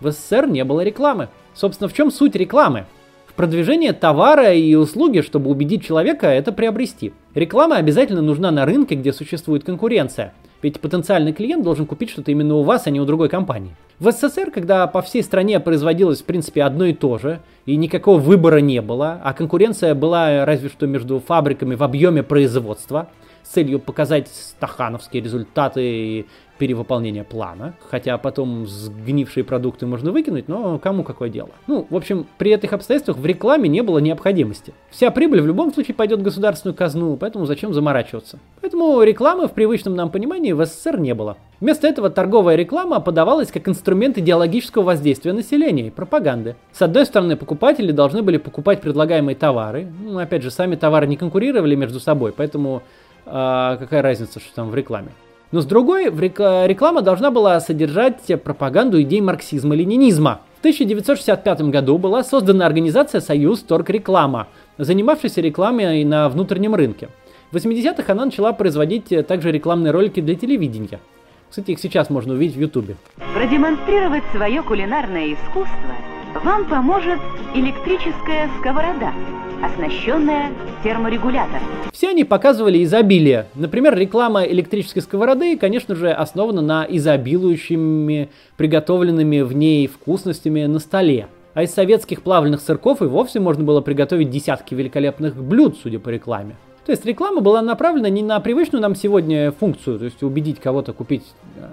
В 0.00 0.10
СССР 0.10 0.46
не 0.46 0.64
было 0.64 0.80
рекламы. 0.80 1.28
Собственно, 1.52 1.86
в 1.86 1.92
чем 1.92 2.10
суть 2.10 2.34
рекламы? 2.34 2.86
В 3.26 3.34
продвижении 3.34 3.90
товара 3.90 4.54
и 4.54 4.74
услуги, 4.74 5.20
чтобы 5.20 5.50
убедить 5.50 5.84
человека 5.84 6.28
это 6.28 6.50
приобрести. 6.50 7.12
Реклама 7.34 7.76
обязательно 7.76 8.22
нужна 8.22 8.50
на 8.50 8.64
рынке, 8.64 8.94
где 8.94 9.12
существует 9.12 9.64
конкуренция– 9.64 10.32
Ведь 10.62 10.80
потенциальный 10.80 11.32
клиент 11.32 11.64
должен 11.64 11.86
купить 11.86 12.10
что-то 12.10 12.30
именно 12.30 12.56
у 12.56 12.62
вас, 12.62 12.86
а 12.86 12.90
не 12.90 13.00
у 13.00 13.04
другой 13.04 13.28
компании. 13.28 13.74
В 13.98 14.10
СССР, 14.12 14.50
когда 14.50 14.86
по 14.86 15.02
всей 15.02 15.22
стране 15.22 15.60
производилось, 15.60 16.22
в 16.22 16.24
принципе, 16.24 16.62
одно 16.62 16.86
и 16.86 16.92
то 16.92 17.18
же, 17.18 17.40
и 17.66 17.76
никакого 17.76 18.18
выбора 18.18 18.58
не 18.58 18.80
было, 18.80 19.20
а 19.22 19.32
конкуренция 19.32 19.94
была 19.94 20.44
разве 20.44 20.68
что 20.68 20.86
между 20.86 21.20
фабриками 21.20 21.74
в 21.74 21.82
объеме 21.82 22.22
производства, 22.22 23.08
с 23.42 23.48
целью 23.50 23.78
показать 23.78 24.28
стахановские 24.28 25.22
результаты 25.22 25.82
и 25.82 26.26
перевыполнения 26.60 27.24
плана, 27.24 27.72
хотя 27.88 28.18
потом 28.18 28.66
сгнившие 28.66 29.44
продукты 29.44 29.86
можно 29.86 30.12
выкинуть, 30.12 30.46
но 30.46 30.78
кому 30.78 31.02
какое 31.04 31.30
дело. 31.30 31.48
Ну, 31.66 31.86
в 31.88 31.96
общем, 31.96 32.26
при 32.36 32.52
этих 32.52 32.74
обстоятельствах 32.74 33.16
в 33.16 33.24
рекламе 33.24 33.66
не 33.68 33.82
было 33.82 33.98
необходимости. 33.98 34.74
Вся 34.90 35.10
прибыль 35.10 35.40
в 35.40 35.46
любом 35.46 35.72
случае 35.72 35.94
пойдет 35.94 36.20
в 36.20 36.22
государственную 36.22 36.76
казну, 36.76 37.16
поэтому 37.16 37.46
зачем 37.46 37.72
заморачиваться? 37.72 38.38
Поэтому 38.60 39.02
рекламы 39.02 39.48
в 39.48 39.52
привычном 39.52 39.96
нам 39.96 40.10
понимании 40.10 40.52
в 40.52 40.62
СССР 40.62 41.00
не 41.00 41.14
было. 41.14 41.38
Вместо 41.60 41.88
этого 41.88 42.10
торговая 42.10 42.56
реклама 42.56 43.00
подавалась 43.00 43.50
как 43.50 43.66
инструмент 43.66 44.18
идеологического 44.18 44.82
воздействия 44.82 45.32
населения 45.32 45.86
и 45.86 45.90
пропаганды. 45.90 46.56
С 46.72 46.82
одной 46.82 47.06
стороны, 47.06 47.36
покупатели 47.36 47.90
должны 47.90 48.20
были 48.20 48.36
покупать 48.36 48.82
предлагаемые 48.82 49.34
товары. 49.34 49.88
Ну, 50.04 50.18
опять 50.18 50.42
же, 50.42 50.50
сами 50.50 50.76
товары 50.76 51.06
не 51.06 51.16
конкурировали 51.16 51.74
между 51.74 52.00
собой, 52.00 52.32
поэтому 52.36 52.82
э, 53.24 53.76
какая 53.78 54.02
разница, 54.02 54.40
что 54.40 54.54
там 54.54 54.68
в 54.68 54.74
рекламе. 54.74 55.08
Но 55.52 55.60
с 55.60 55.66
другой, 55.66 56.04
реклама 56.04 57.02
должна 57.02 57.30
была 57.30 57.58
содержать 57.60 58.20
пропаганду 58.42 59.02
идей 59.02 59.20
марксизма-ленинизма. 59.20 60.42
В 60.56 60.60
1965 60.60 61.62
году 61.62 61.98
была 61.98 62.22
создана 62.22 62.66
организация 62.66 63.20
«Союз 63.20 63.60
Торг-реклама», 63.60 64.46
занимавшаяся 64.78 65.40
рекламой 65.40 66.04
на 66.04 66.28
внутреннем 66.28 66.74
рынке. 66.74 67.08
В 67.50 67.56
80-х 67.56 68.12
она 68.12 68.26
начала 68.26 68.52
производить 68.52 69.12
также 69.26 69.50
рекламные 69.50 69.90
ролики 69.90 70.20
для 70.20 70.36
телевидения. 70.36 71.00
Кстати, 71.48 71.72
их 71.72 71.80
сейчас 71.80 72.10
можно 72.10 72.34
увидеть 72.34 72.56
в 72.56 72.60
Ютубе. 72.60 72.94
Продемонстрировать 73.34 74.22
свое 74.32 74.62
кулинарное 74.62 75.34
искусство 75.34 75.96
вам 76.44 76.66
поможет 76.66 77.18
электрическая 77.56 78.48
сковорода– 78.60 79.12
оснащенная 79.62 80.52
терморегулятором. 80.82 81.62
Все 81.92 82.10
они 82.10 82.24
показывали 82.24 82.82
изобилие. 82.84 83.46
Например, 83.54 83.96
реклама 83.96 84.44
электрической 84.44 85.02
сковороды, 85.02 85.56
конечно 85.56 85.94
же, 85.94 86.10
основана 86.10 86.62
на 86.62 86.86
изобилующими 86.88 88.30
приготовленными 88.56 89.40
в 89.42 89.52
ней 89.52 89.86
вкусностями 89.86 90.64
на 90.64 90.78
столе. 90.78 91.28
А 91.52 91.64
из 91.64 91.74
советских 91.74 92.22
плавленных 92.22 92.60
сырков 92.60 93.02
и 93.02 93.06
вовсе 93.06 93.40
можно 93.40 93.64
было 93.64 93.80
приготовить 93.80 94.30
десятки 94.30 94.74
великолепных 94.74 95.36
блюд, 95.36 95.76
судя 95.82 95.98
по 95.98 96.08
рекламе. 96.08 96.56
То 96.86 96.92
есть 96.92 97.04
реклама 97.04 97.40
была 97.40 97.60
направлена 97.60 98.08
не 98.08 98.22
на 98.22 98.40
привычную 98.40 98.80
нам 98.80 98.94
сегодня 98.94 99.52
функцию, 99.52 99.98
то 99.98 100.06
есть 100.06 100.22
убедить 100.22 100.60
кого-то 100.60 100.92
купить 100.92 101.24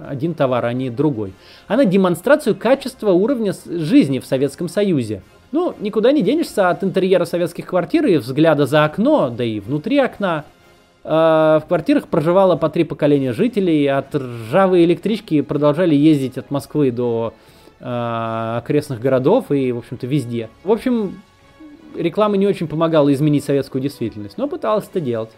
один 0.07 0.33
товар, 0.33 0.65
а 0.65 0.73
не 0.73 0.89
другой, 0.89 1.33
а 1.67 1.77
на 1.77 1.85
демонстрацию 1.85 2.55
качества 2.55 3.11
уровня 3.11 3.53
жизни 3.65 4.19
в 4.19 4.25
Советском 4.25 4.67
Союзе. 4.67 5.21
Ну, 5.51 5.73
никуда 5.79 6.11
не 6.11 6.21
денешься 6.21 6.69
от 6.69 6.83
интерьера 6.83 7.25
советских 7.25 7.67
квартир 7.67 8.05
и 8.05 8.17
взгляда 8.17 8.65
за 8.65 8.83
окно, 8.83 9.29
да 9.29 9.43
и 9.43 9.59
внутри 9.59 9.97
окна. 9.97 10.43
А, 11.03 11.61
в 11.61 11.67
квартирах 11.67 12.07
проживало 12.07 12.57
по 12.57 12.69
три 12.69 12.83
поколения 12.83 13.31
жителей, 13.31 13.87
от 13.87 14.13
ржавой 14.13 14.83
электрички 14.83 15.41
продолжали 15.41 15.95
ездить 15.95 16.37
от 16.37 16.51
Москвы 16.51 16.91
до 16.91 17.33
а, 17.79 18.57
окрестных 18.57 18.99
городов 18.99 19.51
и, 19.51 19.71
в 19.71 19.77
общем-то, 19.77 20.05
везде. 20.05 20.49
В 20.65 20.71
общем, 20.71 21.21
реклама 21.95 22.35
не 22.35 22.45
очень 22.45 22.67
помогала 22.67 23.13
изменить 23.13 23.45
советскую 23.45 23.81
действительность, 23.81 24.37
но 24.37 24.49
пыталась 24.49 24.85
это 24.89 24.99
делать. 24.99 25.31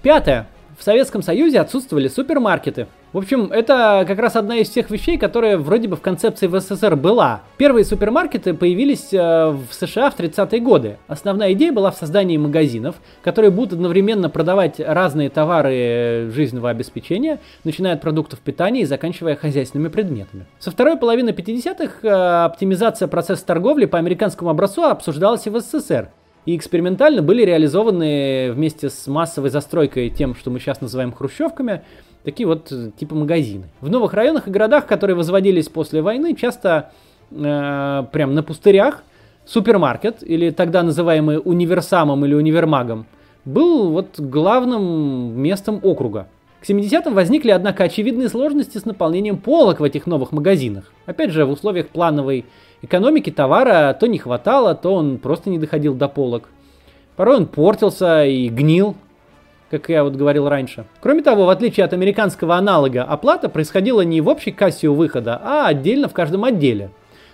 Пятое. 0.00 0.46
В 0.82 0.84
Советском 0.84 1.22
Союзе 1.22 1.60
отсутствовали 1.60 2.08
супермаркеты. 2.08 2.88
В 3.12 3.18
общем, 3.18 3.52
это 3.52 4.04
как 4.04 4.18
раз 4.18 4.34
одна 4.34 4.56
из 4.56 4.68
тех 4.68 4.90
вещей, 4.90 5.16
которая 5.16 5.56
вроде 5.56 5.86
бы 5.86 5.94
в 5.94 6.00
концепции 6.00 6.48
в 6.48 6.58
СССР 6.58 6.96
была. 6.96 7.42
Первые 7.56 7.84
супермаркеты 7.84 8.52
появились 8.52 9.14
э, 9.14 9.50
в 9.50 9.72
США 9.72 10.10
в 10.10 10.18
30-е 10.18 10.58
годы. 10.58 10.96
Основная 11.06 11.52
идея 11.52 11.70
была 11.70 11.92
в 11.92 11.96
создании 11.96 12.36
магазинов, 12.36 12.96
которые 13.22 13.52
будут 13.52 13.74
одновременно 13.74 14.28
продавать 14.28 14.80
разные 14.80 15.30
товары 15.30 16.32
жизненного 16.34 16.70
обеспечения, 16.70 17.38
начиная 17.62 17.92
от 17.92 18.00
продуктов 18.00 18.40
питания 18.40 18.80
и 18.80 18.84
заканчивая 18.84 19.36
хозяйственными 19.36 19.88
предметами. 19.88 20.46
Со 20.58 20.72
второй 20.72 20.96
половины 20.96 21.30
50-х 21.30 21.92
э, 22.02 22.44
оптимизация 22.46 23.06
процесса 23.06 23.46
торговли 23.46 23.84
по 23.84 23.98
американскому 23.98 24.50
образцу 24.50 24.82
обсуждалась 24.82 25.46
и 25.46 25.50
в 25.50 25.60
СССР 25.60 26.10
и 26.44 26.56
экспериментально 26.56 27.22
были 27.22 27.44
реализованы 27.44 28.52
вместе 28.52 28.90
с 28.90 29.06
массовой 29.06 29.50
застройкой 29.50 30.10
тем, 30.10 30.34
что 30.34 30.50
мы 30.50 30.58
сейчас 30.58 30.80
называем 30.80 31.12
хрущевками, 31.12 31.82
такие 32.24 32.46
вот 32.46 32.72
э, 32.72 32.90
типа 32.98 33.14
магазины. 33.14 33.68
В 33.80 33.90
новых 33.90 34.12
районах 34.12 34.48
и 34.48 34.50
городах, 34.50 34.86
которые 34.86 35.16
возводились 35.16 35.68
после 35.68 36.02
войны, 36.02 36.34
часто 36.34 36.90
э, 37.30 38.04
прям 38.12 38.34
на 38.34 38.42
пустырях 38.42 39.04
супермаркет, 39.44 40.22
или 40.22 40.50
тогда 40.50 40.82
называемый 40.82 41.40
универсамом 41.42 42.24
или 42.24 42.34
универмагом, 42.34 43.06
был 43.44 43.90
вот 43.90 44.18
главным 44.18 45.40
местом 45.40 45.80
округа. 45.82 46.28
К 46.60 46.68
70-м 46.68 47.14
возникли, 47.14 47.50
однако, 47.50 47.84
очевидные 47.84 48.28
сложности 48.28 48.78
с 48.78 48.84
наполнением 48.84 49.38
полок 49.38 49.80
в 49.80 49.84
этих 49.84 50.06
новых 50.06 50.30
магазинах. 50.30 50.92
Опять 51.06 51.30
же, 51.30 51.44
в 51.44 51.50
условиях 51.50 51.88
плановой 51.88 52.46
экономики 52.82 53.30
товара 53.30 53.96
то 53.98 54.06
не 54.06 54.18
хватало, 54.18 54.74
то 54.74 54.94
он 54.94 55.18
просто 55.18 55.50
не 55.50 55.58
доходил 55.58 55.94
до 55.94 56.08
полок. 56.08 56.48
Порой 57.16 57.36
он 57.36 57.46
портился 57.46 58.24
и 58.24 58.48
гнил, 58.48 58.96
как 59.70 59.88
я 59.88 60.04
вот 60.04 60.14
говорил 60.14 60.48
раньше. 60.48 60.84
Кроме 61.00 61.22
того, 61.22 61.46
в 61.46 61.48
отличие 61.48 61.84
от 61.84 61.92
американского 61.92 62.56
аналога, 62.56 63.04
оплата 63.04 63.48
происходила 63.48 64.02
не 64.02 64.20
в 64.20 64.28
общей 64.28 64.50
кассе 64.50 64.88
у 64.88 64.94
выхода, 64.94 65.40
а 65.42 65.66
отдельно 65.66 66.08
в 66.08 66.12
каждом 66.12 66.44
отделе. 66.44 66.90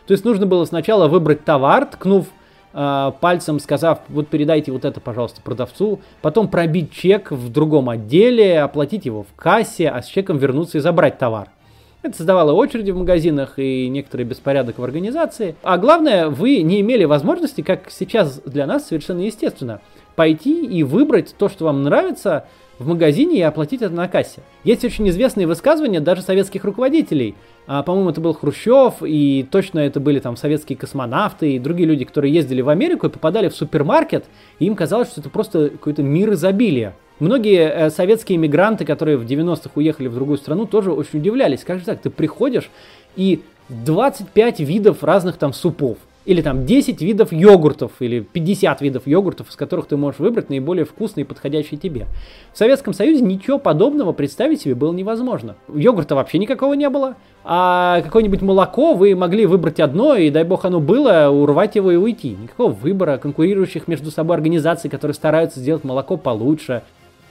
То 0.07 0.13
есть 0.13 0.25
нужно 0.25 0.47
было 0.47 0.65
сначала 0.65 1.09
выбрать 1.09 1.45
товар, 1.45 1.85
ткнув 1.87 2.27
э, 2.73 3.13
пальцем, 3.21 3.61
сказав, 3.61 4.01
вот 4.09 4.29
передайте 4.29 4.73
вот 4.73 4.85
это, 4.85 5.01
пожалуйста, 5.01 5.43
продавцу, 5.43 6.01
потом 6.23 6.49
пробить 6.49 6.93
чек 6.93 7.31
в 7.31 7.51
другом 7.51 7.91
отделе, 7.91 8.61
оплатить 8.61 9.05
его 9.05 9.25
в 9.25 9.35
кассе, 9.37 9.89
а 9.89 10.01
с 10.01 10.07
чеком 10.07 10.39
вернуться 10.39 10.79
и 10.79 10.81
забрать 10.81 11.19
товар. 11.19 11.49
Это 12.03 12.17
создавало 12.17 12.53
очереди 12.53 12.93
в 12.93 12.97
магазинах 12.97 13.59
и 13.59 13.89
некоторый 13.89 14.23
беспорядок 14.23 14.79
в 14.79 14.85
организации. 14.85 15.57
А 15.63 15.79
главное, 15.79 16.29
вы 16.29 16.63
не 16.63 16.81
имели 16.81 17.05
возможности, 17.05 17.61
как 17.61 17.91
сейчас 17.91 18.41
для 18.47 18.67
нас 18.67 18.87
совершенно 18.87 19.23
естественно, 19.23 19.81
пойти 20.15 20.65
и 20.65 20.85
выбрать 20.85 21.35
то, 21.37 21.49
что 21.49 21.65
вам 21.65 21.83
нравится 21.83 22.47
в 22.79 22.87
магазине 22.87 23.39
и 23.39 23.43
оплатить 23.43 23.83
это 23.83 23.93
на 23.93 24.07
кассе. 24.07 24.43
Есть 24.63 24.85
очень 24.85 25.09
известные 25.09 25.49
высказывания 25.49 26.01
даже 26.01 26.23
советских 26.23 26.65
руководителей. 26.65 27.35
А, 27.67 27.83
по-моему, 27.83 28.11
это 28.11 28.21
был 28.21 28.33
Хрущев, 28.33 29.03
и 29.03 29.47
точно 29.51 29.81
это 29.81 29.99
были 29.99 30.21
там 30.21 30.37
советские 30.37 30.79
космонавты 30.79 31.55
и 31.55 31.59
другие 31.59 31.89
люди, 31.89 32.05
которые 32.05 32.33
ездили 32.33 32.61
в 32.61 32.69
Америку 32.69 33.09
и 33.09 33.11
попадали 33.11 33.49
в 33.49 33.57
супермаркет, 33.57 34.27
и 34.61 34.67
им 34.67 34.77
казалось, 34.77 35.09
что 35.09 35.21
это 35.21 35.31
просто 35.31 35.71
какой-то 35.71 36.05
мир 36.05 36.33
изобилия. 36.33 36.95
Многие 37.21 37.69
э, 37.69 37.91
советские 37.91 38.37
иммигранты, 38.37 38.85
которые 38.85 39.17
в 39.17 39.25
90-х 39.25 39.71
уехали 39.75 40.09
в 40.09 40.15
другую 40.15 40.39
страну, 40.39 40.67
тоже 40.67 40.93
очень 40.93 41.19
удивлялись. 41.19 41.65
Как 41.65 41.81
же 41.81 41.85
так, 41.85 42.01
ты 42.01 42.11
приходишь 42.11 42.71
и 43.17 43.43
25 43.69 44.61
видов 44.61 45.03
разных 45.03 45.37
там 45.37 45.53
супов. 45.53 45.99
Или 46.25 46.43
там 46.43 46.67
10 46.67 47.01
видов 47.01 47.33
йогуртов, 47.33 47.93
или 48.01 48.21
50 48.21 48.83
видов 48.83 49.07
йогуртов, 49.07 49.49
из 49.49 49.57
которых 49.57 49.87
ты 49.87 49.97
можешь 49.97 50.21
выбрать 50.21 50.51
наиболее 50.51 50.85
вкусные 50.85 51.25
и 51.25 51.27
подходящие 51.27 51.81
тебе. 51.81 52.07
В 52.53 52.59
Советском 52.59 52.93
Союзе 52.93 53.23
ничего 53.23 53.59
подобного 53.59 54.13
представить 54.13 54.61
себе 54.61 54.75
было 54.75 54.93
невозможно. 54.93 55.57
Йогурта 55.75 56.15
вообще 56.15 56.37
никакого 56.37 56.75
не 56.75 56.91
было, 56.91 57.17
а 57.45 58.03
какое-нибудь 58.03 58.43
молоко 58.43 58.93
вы 58.93 59.17
могли 59.17 59.47
выбрать 59.47 59.81
одно, 59.81 60.17
и 60.17 60.29
дай 60.29 60.45
бог 60.45 60.67
оно 60.67 60.81
было, 60.81 61.31
урвать 61.31 61.77
его 61.77 61.91
и 61.91 61.97
уйти. 61.97 62.37
Никакого 62.39 62.73
выбора 62.73 63.17
конкурирующих 63.17 63.89
между 63.89 64.11
собой 64.11 64.37
организаций, 64.37 64.91
которые 64.91 65.15
стараются 65.15 65.61
сделать 65.61 65.83
молоко 65.83 66.19
получше, 66.19 66.83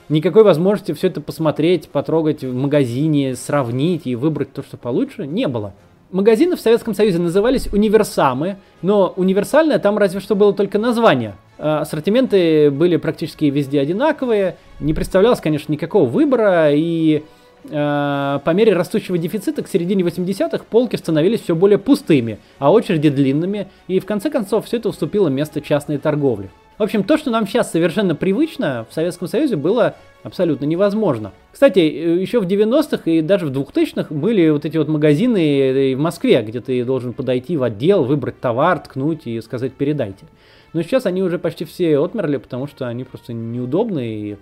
никакой 0.08 0.44
возможности 0.44 0.92
все 0.92 1.08
это 1.08 1.20
посмотреть, 1.20 1.88
потрогать 1.88 2.42
в 2.42 2.54
магазине, 2.54 3.34
сравнить 3.34 4.06
и 4.06 4.14
выбрать 4.14 4.52
то, 4.52 4.62
что 4.62 4.76
получше, 4.76 5.26
не 5.26 5.48
было. 5.48 5.74
Магазины 6.10 6.56
в 6.56 6.60
Советском 6.60 6.94
Союзе 6.94 7.18
назывались 7.18 7.68
универсамы, 7.70 8.56
но 8.80 9.12
универсальное 9.16 9.78
там 9.78 9.98
разве 9.98 10.20
что 10.20 10.34
было 10.34 10.54
только 10.54 10.78
название. 10.78 11.34
А 11.58 11.80
ассортименты 11.80 12.70
были 12.70 12.96
практически 12.96 13.44
везде 13.46 13.80
одинаковые, 13.80 14.56
не 14.80 14.94
представлялось, 14.94 15.40
конечно, 15.40 15.70
никакого 15.70 16.08
выбора, 16.08 16.70
и 16.72 17.24
э, 17.64 18.38
по 18.42 18.50
мере 18.54 18.72
растущего 18.72 19.18
дефицита 19.18 19.62
к 19.62 19.68
середине 19.68 20.02
80-х 20.02 20.64
полки 20.70 20.96
становились 20.96 21.42
все 21.42 21.54
более 21.54 21.78
пустыми, 21.78 22.38
а 22.58 22.72
очереди 22.72 23.10
длинными, 23.10 23.68
и 23.86 24.00
в 24.00 24.06
конце 24.06 24.30
концов 24.30 24.64
все 24.64 24.78
это 24.78 24.88
уступило 24.88 25.28
место 25.28 25.60
частной 25.60 25.98
торговле. 25.98 26.48
В 26.78 26.82
общем, 26.82 27.02
то, 27.02 27.18
что 27.18 27.30
нам 27.30 27.46
сейчас 27.46 27.72
совершенно 27.72 28.14
привычно, 28.14 28.86
в 28.88 28.94
Советском 28.94 29.26
Союзе 29.26 29.56
было 29.56 29.96
абсолютно 30.22 30.64
невозможно. 30.64 31.32
Кстати, 31.52 31.80
э, 31.80 32.20
еще 32.20 32.40
в 32.40 32.46
90-х 32.46 33.10
и 33.10 33.20
даже 33.20 33.46
в 33.46 33.50
2000-х 33.50 34.14
были 34.14 34.48
вот 34.50 34.64
эти 34.64 34.76
вот 34.76 34.86
магазины 34.86 35.60
э, 35.60 35.96
в 35.96 35.98
Москве, 35.98 36.40
где 36.42 36.60
ты 36.60 36.84
должен 36.84 37.14
подойти 37.14 37.56
в 37.56 37.64
отдел, 37.64 38.04
выбрать 38.04 38.40
товар, 38.40 38.78
ткнуть 38.78 39.26
и 39.26 39.40
сказать 39.40 39.72
«передайте». 39.72 40.26
Но 40.72 40.82
сейчас 40.82 41.06
они 41.06 41.20
уже 41.22 41.40
почти 41.40 41.64
все 41.64 41.98
отмерли, 41.98 42.36
потому 42.36 42.68
что 42.68 42.86
они 42.86 43.02
просто 43.02 43.32
неудобны 43.32 44.06
и 44.06 44.36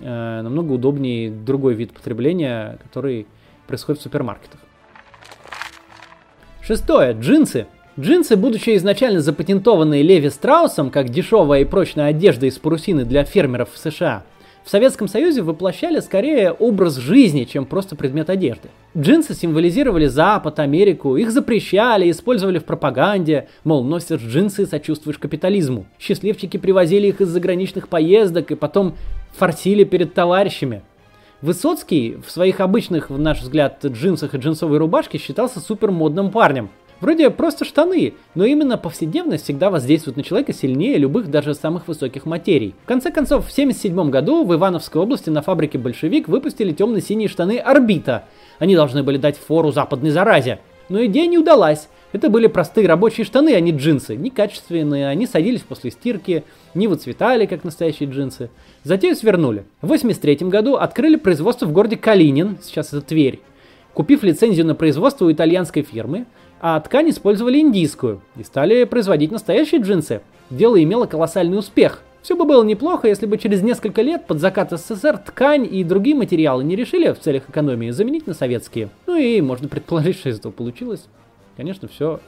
э, 0.00 0.40
намного 0.42 0.72
удобнее 0.72 1.30
другой 1.30 1.74
вид 1.74 1.92
потребления, 1.92 2.78
который 2.82 3.26
происходит 3.66 4.00
в 4.00 4.04
супермаркетах. 4.04 4.60
Шестое. 6.62 7.12
Джинсы. 7.12 7.66
Джинсы, 7.98 8.36
будучи 8.36 8.76
изначально 8.76 9.20
запатентованные 9.20 10.02
Леви 10.02 10.28
Страусом 10.28 10.90
как 10.90 11.08
дешевая 11.08 11.62
и 11.62 11.64
прочная 11.64 12.08
одежда 12.08 12.44
из 12.44 12.58
парусины 12.58 13.06
для 13.06 13.24
фермеров 13.24 13.70
в 13.72 13.78
США, 13.78 14.24
в 14.66 14.70
Советском 14.70 15.08
Союзе 15.08 15.40
воплощали 15.40 16.00
скорее 16.00 16.52
образ 16.52 16.96
жизни, 16.96 17.44
чем 17.44 17.64
просто 17.64 17.96
предмет 17.96 18.28
одежды. 18.28 18.68
Джинсы 18.98 19.32
символизировали 19.32 20.06
Запад, 20.06 20.58
Америку, 20.58 21.16
их 21.16 21.30
запрещали, 21.30 22.10
использовали 22.10 22.58
в 22.58 22.64
пропаганде, 22.64 23.48
мол, 23.64 23.82
носишь 23.82 24.20
джинсы 24.20 24.64
и 24.64 24.66
сочувствуешь 24.66 25.18
капитализму. 25.18 25.86
Счастливчики 25.98 26.58
привозили 26.58 27.06
их 27.06 27.22
из 27.22 27.28
заграничных 27.28 27.88
поездок 27.88 28.50
и 28.50 28.56
потом 28.56 28.94
форсили 29.32 29.84
перед 29.84 30.12
товарищами. 30.12 30.82
Высоцкий 31.40 32.18
в 32.26 32.30
своих 32.30 32.60
обычных, 32.60 33.08
в 33.08 33.18
наш 33.18 33.40
взгляд, 33.40 33.82
джинсах 33.82 34.34
и 34.34 34.38
джинсовой 34.38 34.76
рубашке 34.76 35.16
считался 35.16 35.60
супер 35.60 35.90
модным 35.92 36.30
парнем. 36.30 36.68
Вроде 37.00 37.28
просто 37.28 37.64
штаны, 37.64 38.14
но 38.34 38.44
именно 38.44 38.78
повседневность 38.78 39.44
всегда 39.44 39.68
воздействует 39.68 40.16
на 40.16 40.22
человека 40.22 40.54
сильнее 40.54 40.96
любых 40.96 41.30
даже 41.30 41.54
самых 41.54 41.88
высоких 41.88 42.24
материй. 42.24 42.74
В 42.84 42.86
конце 42.86 43.10
концов, 43.10 43.46
в 43.46 43.52
1977 43.52 44.10
году 44.10 44.44
в 44.44 44.54
Ивановской 44.54 45.02
области 45.02 45.28
на 45.28 45.42
фабрике 45.42 45.76
«Большевик» 45.76 46.26
выпустили 46.28 46.72
темно-синие 46.72 47.28
штаны 47.28 47.58
«Орбита». 47.58 48.24
Они 48.58 48.74
должны 48.74 49.02
были 49.02 49.18
дать 49.18 49.36
фору 49.36 49.72
западной 49.72 50.10
заразе. 50.10 50.60
Но 50.88 51.04
идея 51.04 51.26
не 51.26 51.36
удалась. 51.36 51.88
Это 52.12 52.30
были 52.30 52.46
простые 52.46 52.86
рабочие 52.86 53.26
штаны, 53.26 53.54
а 53.54 53.60
не 53.60 53.72
джинсы. 53.72 54.16
Некачественные, 54.16 55.08
они 55.08 55.26
садились 55.26 55.60
после 55.60 55.90
стирки, 55.90 56.44
не 56.74 56.88
выцветали, 56.88 57.44
как 57.44 57.64
настоящие 57.64 58.08
джинсы. 58.08 58.48
Затею 58.84 59.16
свернули. 59.16 59.64
В 59.82 59.86
1983 59.86 60.48
году 60.48 60.76
открыли 60.76 61.16
производство 61.16 61.66
в 61.66 61.72
городе 61.72 61.96
Калинин, 61.96 62.56
сейчас 62.62 62.88
это 62.88 63.02
Тверь. 63.02 63.40
Купив 63.92 64.22
лицензию 64.22 64.66
на 64.66 64.74
производство 64.74 65.24
у 65.24 65.32
итальянской 65.32 65.82
фирмы, 65.82 66.26
а 66.60 66.80
ткань 66.80 67.10
использовали 67.10 67.58
индийскую 67.58 68.20
и 68.36 68.42
стали 68.42 68.84
производить 68.84 69.32
настоящие 69.32 69.80
джинсы. 69.80 70.20
Дело 70.50 70.82
имело 70.82 71.06
колоссальный 71.06 71.58
успех. 71.58 72.02
Все 72.22 72.34
бы 72.34 72.44
было 72.44 72.64
неплохо, 72.64 73.06
если 73.06 73.26
бы 73.26 73.38
через 73.38 73.62
несколько 73.62 74.02
лет 74.02 74.26
под 74.26 74.40
закат 74.40 74.72
СССР 74.72 75.18
ткань 75.18 75.68
и 75.70 75.84
другие 75.84 76.16
материалы 76.16 76.64
не 76.64 76.74
решили 76.74 77.12
в 77.12 77.20
целях 77.20 77.48
экономии 77.48 77.90
заменить 77.90 78.26
на 78.26 78.34
советские. 78.34 78.88
Ну 79.06 79.16
и 79.16 79.40
можно 79.40 79.68
предположить, 79.68 80.16
что 80.16 80.28
из 80.30 80.38
этого 80.38 80.52
получилось. 80.52 81.06
Конечно, 81.56 81.88
все 81.88 82.20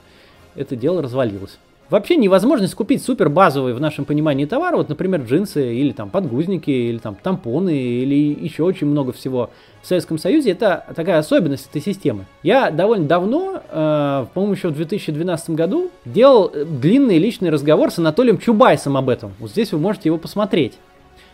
это 0.54 0.76
дело 0.76 1.02
развалилось. 1.02 1.58
Вообще 1.90 2.16
невозможность 2.16 2.74
купить 2.74 3.02
супер 3.02 3.30
базовый 3.30 3.72
в 3.72 3.80
нашем 3.80 4.04
понимании 4.04 4.44
товар, 4.44 4.76
вот, 4.76 4.90
например, 4.90 5.22
джинсы 5.22 5.74
или 5.74 5.92
там 5.92 6.10
подгузники, 6.10 6.70
или 6.70 6.98
там 6.98 7.14
тампоны, 7.14 7.74
или 7.74 8.14
еще 8.44 8.64
очень 8.64 8.86
много 8.86 9.12
всего 9.12 9.48
в 9.80 9.86
Советском 9.86 10.18
Союзе, 10.18 10.50
это 10.50 10.84
такая 10.94 11.18
особенность 11.18 11.68
этой 11.70 11.80
системы. 11.80 12.26
Я 12.42 12.70
довольно 12.70 13.06
давно, 13.06 13.62
э, 13.70 14.26
по-моему, 14.34 14.54
еще 14.54 14.68
в 14.68 14.74
2012 14.74 15.50
году, 15.50 15.90
делал 16.04 16.52
длинный 16.52 17.16
личный 17.16 17.48
разговор 17.48 17.90
с 17.90 17.98
Анатолием 17.98 18.36
Чубайсом 18.36 18.98
об 18.98 19.08
этом. 19.08 19.32
Вот 19.38 19.50
здесь 19.50 19.72
вы 19.72 19.78
можете 19.78 20.10
его 20.10 20.18
посмотреть 20.18 20.74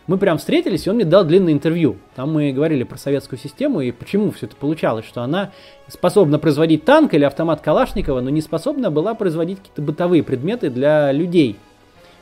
мы 0.07 0.17
прям 0.17 0.37
встретились, 0.37 0.85
и 0.85 0.89
он 0.89 0.97
мне 0.97 1.05
дал 1.05 1.23
длинное 1.23 1.53
интервью. 1.53 1.97
Там 2.15 2.33
мы 2.33 2.51
говорили 2.51 2.83
про 2.83 2.97
советскую 2.97 3.39
систему 3.39 3.81
и 3.81 3.91
почему 3.91 4.31
все 4.31 4.45
это 4.45 4.55
получалось, 4.55 5.05
что 5.05 5.21
она 5.21 5.51
способна 5.87 6.37
производить 6.37 6.85
танк 6.85 7.13
или 7.13 7.23
автомат 7.23 7.61
Калашникова, 7.61 8.21
но 8.21 8.29
не 8.29 8.41
способна 8.41 8.91
была 8.91 9.15
производить 9.15 9.59
какие-то 9.59 9.81
бытовые 9.81 10.21
предметы 10.21 10.69
для 10.69 11.11
людей. 11.11 11.55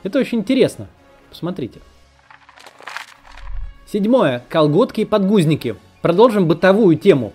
Это 0.03 0.19
очень 0.19 0.39
интересно. 0.39 0.87
Посмотрите. 1.29 1.79
Седьмое. 3.85 4.43
Колготки 4.49 5.01
и 5.01 5.05
подгузники. 5.05 5.75
Продолжим 6.01 6.47
бытовую 6.47 6.97
тему. 6.97 7.33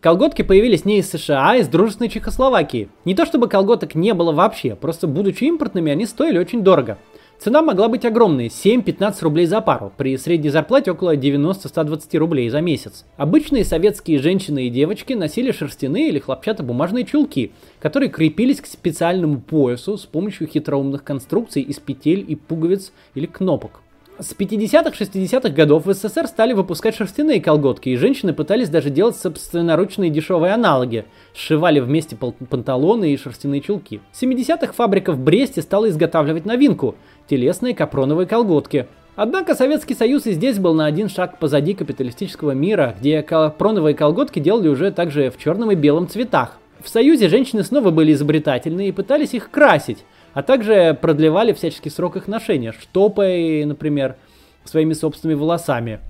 Колготки 0.00 0.42
появились 0.42 0.84
не 0.84 0.98
из 0.98 1.10
США, 1.10 1.50
а 1.50 1.56
из 1.56 1.66
дружественной 1.66 2.10
Чехословакии. 2.10 2.90
Не 3.06 3.14
то 3.14 3.24
чтобы 3.24 3.48
колготок 3.48 3.94
не 3.94 4.12
было 4.12 4.32
вообще, 4.32 4.76
просто 4.76 5.06
будучи 5.06 5.44
импортными, 5.44 5.90
они 5.90 6.04
стоили 6.04 6.36
очень 6.36 6.62
дорого. 6.62 6.98
Цена 7.44 7.60
могла 7.60 7.88
быть 7.88 8.06
огромной– 8.06 8.46
7-15 8.64 9.16
рублей 9.20 9.44
за 9.44 9.60
пару, 9.60 9.92
при 9.98 10.16
средней 10.16 10.48
зарплате 10.48 10.92
около 10.92 11.14
90-120 11.14 12.16
рублей 12.16 12.48
за 12.48 12.62
месяц. 12.62 13.04
Обычные 13.18 13.66
советские 13.66 14.18
женщины 14.18 14.66
и 14.66 14.70
девочки 14.70 15.12
носили 15.12 15.52
шерстяные 15.52 16.08
или 16.08 16.20
хлопчатобумажные 16.20 17.04
чулки, 17.04 17.52
которые 17.80 18.08
крепились 18.08 18.62
к 18.62 18.66
специальному 18.66 19.42
поясу 19.42 19.98
с 19.98 20.06
помощью 20.06 20.46
хитроумных 20.46 21.04
конструкций 21.04 21.60
из 21.60 21.78
петель 21.80 22.24
и 22.26 22.34
пуговиц 22.34 22.94
или 23.14 23.26
кнопок. 23.26 23.83
С 24.16 24.32
50-60-х 24.32 25.48
годов 25.48 25.86
в 25.86 25.92
СССР 25.92 26.28
стали 26.28 26.52
выпускать 26.52 26.94
шерстяные 26.94 27.40
колготки, 27.40 27.88
и 27.88 27.96
женщины 27.96 28.32
пытались 28.32 28.68
даже 28.68 28.90
делать 28.90 29.16
собственноручные 29.16 30.08
дешевые 30.08 30.54
аналоги. 30.54 31.06
Сшивали 31.34 31.80
вместе 31.80 32.14
панталоны 32.14 33.12
и 33.12 33.16
шерстяные 33.16 33.60
чулки. 33.60 34.00
В 34.12 34.22
70-х 34.22 34.72
фабрика 34.72 35.10
в 35.10 35.18
Бресте 35.18 35.62
стала 35.62 35.88
изготавливать 35.88 36.44
новинку– 36.44 36.94
телесные 37.28 37.74
капроновые 37.74 38.28
колготки. 38.28 38.86
Однако 39.16 39.56
Советский 39.56 39.94
Союз 39.94 40.26
и 40.26 40.32
здесь 40.32 40.60
был 40.60 40.74
на 40.74 40.86
один 40.86 41.08
шаг 41.08 41.40
позади 41.40 41.74
капиталистического 41.74 42.52
мира, 42.52 42.94
где 43.00 43.20
капроновые 43.20 43.96
колготки 43.96 44.38
делали 44.38 44.68
уже 44.68 44.92
также 44.92 45.30
в 45.30 45.38
черном 45.38 45.72
и 45.72 45.74
белом 45.74 46.06
цветах. 46.06 46.58
В 46.80 46.88
Союзе 46.88 47.28
женщины 47.28 47.64
снова 47.64 47.90
были 47.90 48.12
изобретательны 48.12 48.88
и 48.88 48.92
пытались 48.92 49.34
их 49.34 49.50
красить 49.50 50.04
а 50.34 50.42
также 50.42 50.98
продлевали 51.00 51.52
всяческий 51.52 51.90
срок 51.90 52.16
их 52.16 52.28
ношения, 52.28 52.72
штопой, 52.72 53.64
например, 53.64 54.16
своими 54.64 54.92
собственными 54.92 55.38
волосами. 55.38 56.00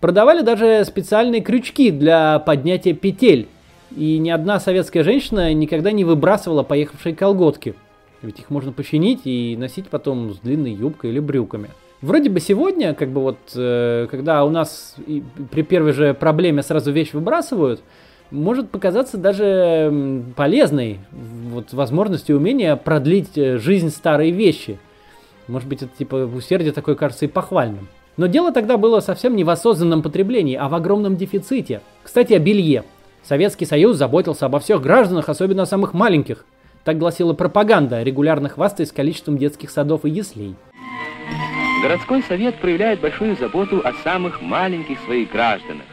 Продавали 0.00 0.40
даже 0.40 0.84
специальные 0.86 1.42
крючки 1.42 1.90
для 1.90 2.38
поднятия 2.38 2.94
петель, 2.94 3.48
и 3.94 4.18
ни 4.18 4.30
одна 4.30 4.60
советская 4.60 5.02
женщина 5.02 5.52
никогда 5.52 5.90
не 5.90 6.04
выбрасывала 6.04 6.62
поехавшие 6.62 7.14
колготки. 7.14 7.74
Ведь 8.22 8.38
их 8.38 8.50
можно 8.50 8.72
починить 8.72 9.22
и 9.24 9.56
носить 9.58 9.88
потом 9.88 10.32
с 10.32 10.38
длинной 10.38 10.72
юбкой 10.72 11.10
или 11.10 11.18
брюками. 11.18 11.70
Вроде 12.02 12.30
бы 12.30 12.40
сегодня, 12.40 12.94
как 12.94 13.10
бы 13.10 13.20
вот, 13.20 13.38
э, 13.54 14.06
когда 14.10 14.44
у 14.44 14.50
нас 14.50 14.96
при 15.50 15.62
первой 15.62 15.92
же 15.92 16.14
проблеме 16.14 16.62
сразу 16.62 16.92
вещь 16.92 17.12
выбрасывают, 17.12 17.82
может 18.30 18.70
показаться 18.70 19.16
даже 19.16 20.22
полезной 20.36 21.00
вот, 21.12 21.72
возможностью 21.72 22.36
умения 22.36 22.76
продлить 22.76 23.36
э, 23.36 23.58
жизнь 23.58 23.90
старой 23.90 24.30
вещи. 24.30 24.78
Может 25.48 25.68
быть, 25.68 25.82
это 25.82 25.90
типа 25.96 26.16
усердие 26.16 26.72
такое 26.72 26.94
кажется 26.94 27.24
и 27.24 27.28
похвальным. 27.28 27.88
Но 28.16 28.26
дело 28.26 28.52
тогда 28.52 28.76
было 28.76 29.00
совсем 29.00 29.34
не 29.34 29.44
в 29.44 29.50
осознанном 29.50 30.02
потреблении, 30.02 30.54
а 30.54 30.68
в 30.68 30.74
огромном 30.74 31.16
дефиците. 31.16 31.80
Кстати, 32.02 32.34
о 32.34 32.38
белье. 32.38 32.84
Советский 33.22 33.66
Союз 33.66 33.96
заботился 33.96 34.46
обо 34.46 34.60
всех 34.60 34.82
гражданах, 34.82 35.28
особенно 35.28 35.62
о 35.62 35.66
самых 35.66 35.94
маленьких. 35.94 36.44
Так 36.84 36.98
гласила 36.98 37.34
пропаганда, 37.34 38.02
регулярно 38.02 38.48
хвастаясь 38.48 38.92
количеством 38.92 39.38
детских 39.38 39.70
садов 39.70 40.04
и 40.04 40.10
яслей. 40.10 40.54
Городской 41.82 42.22
совет 42.22 42.60
проявляет 42.60 43.00
большую 43.00 43.36
заботу 43.36 43.80
о 43.84 43.92
самых 44.04 44.42
маленьких 44.42 44.98
своих 45.00 45.30
гражданах. 45.32 45.84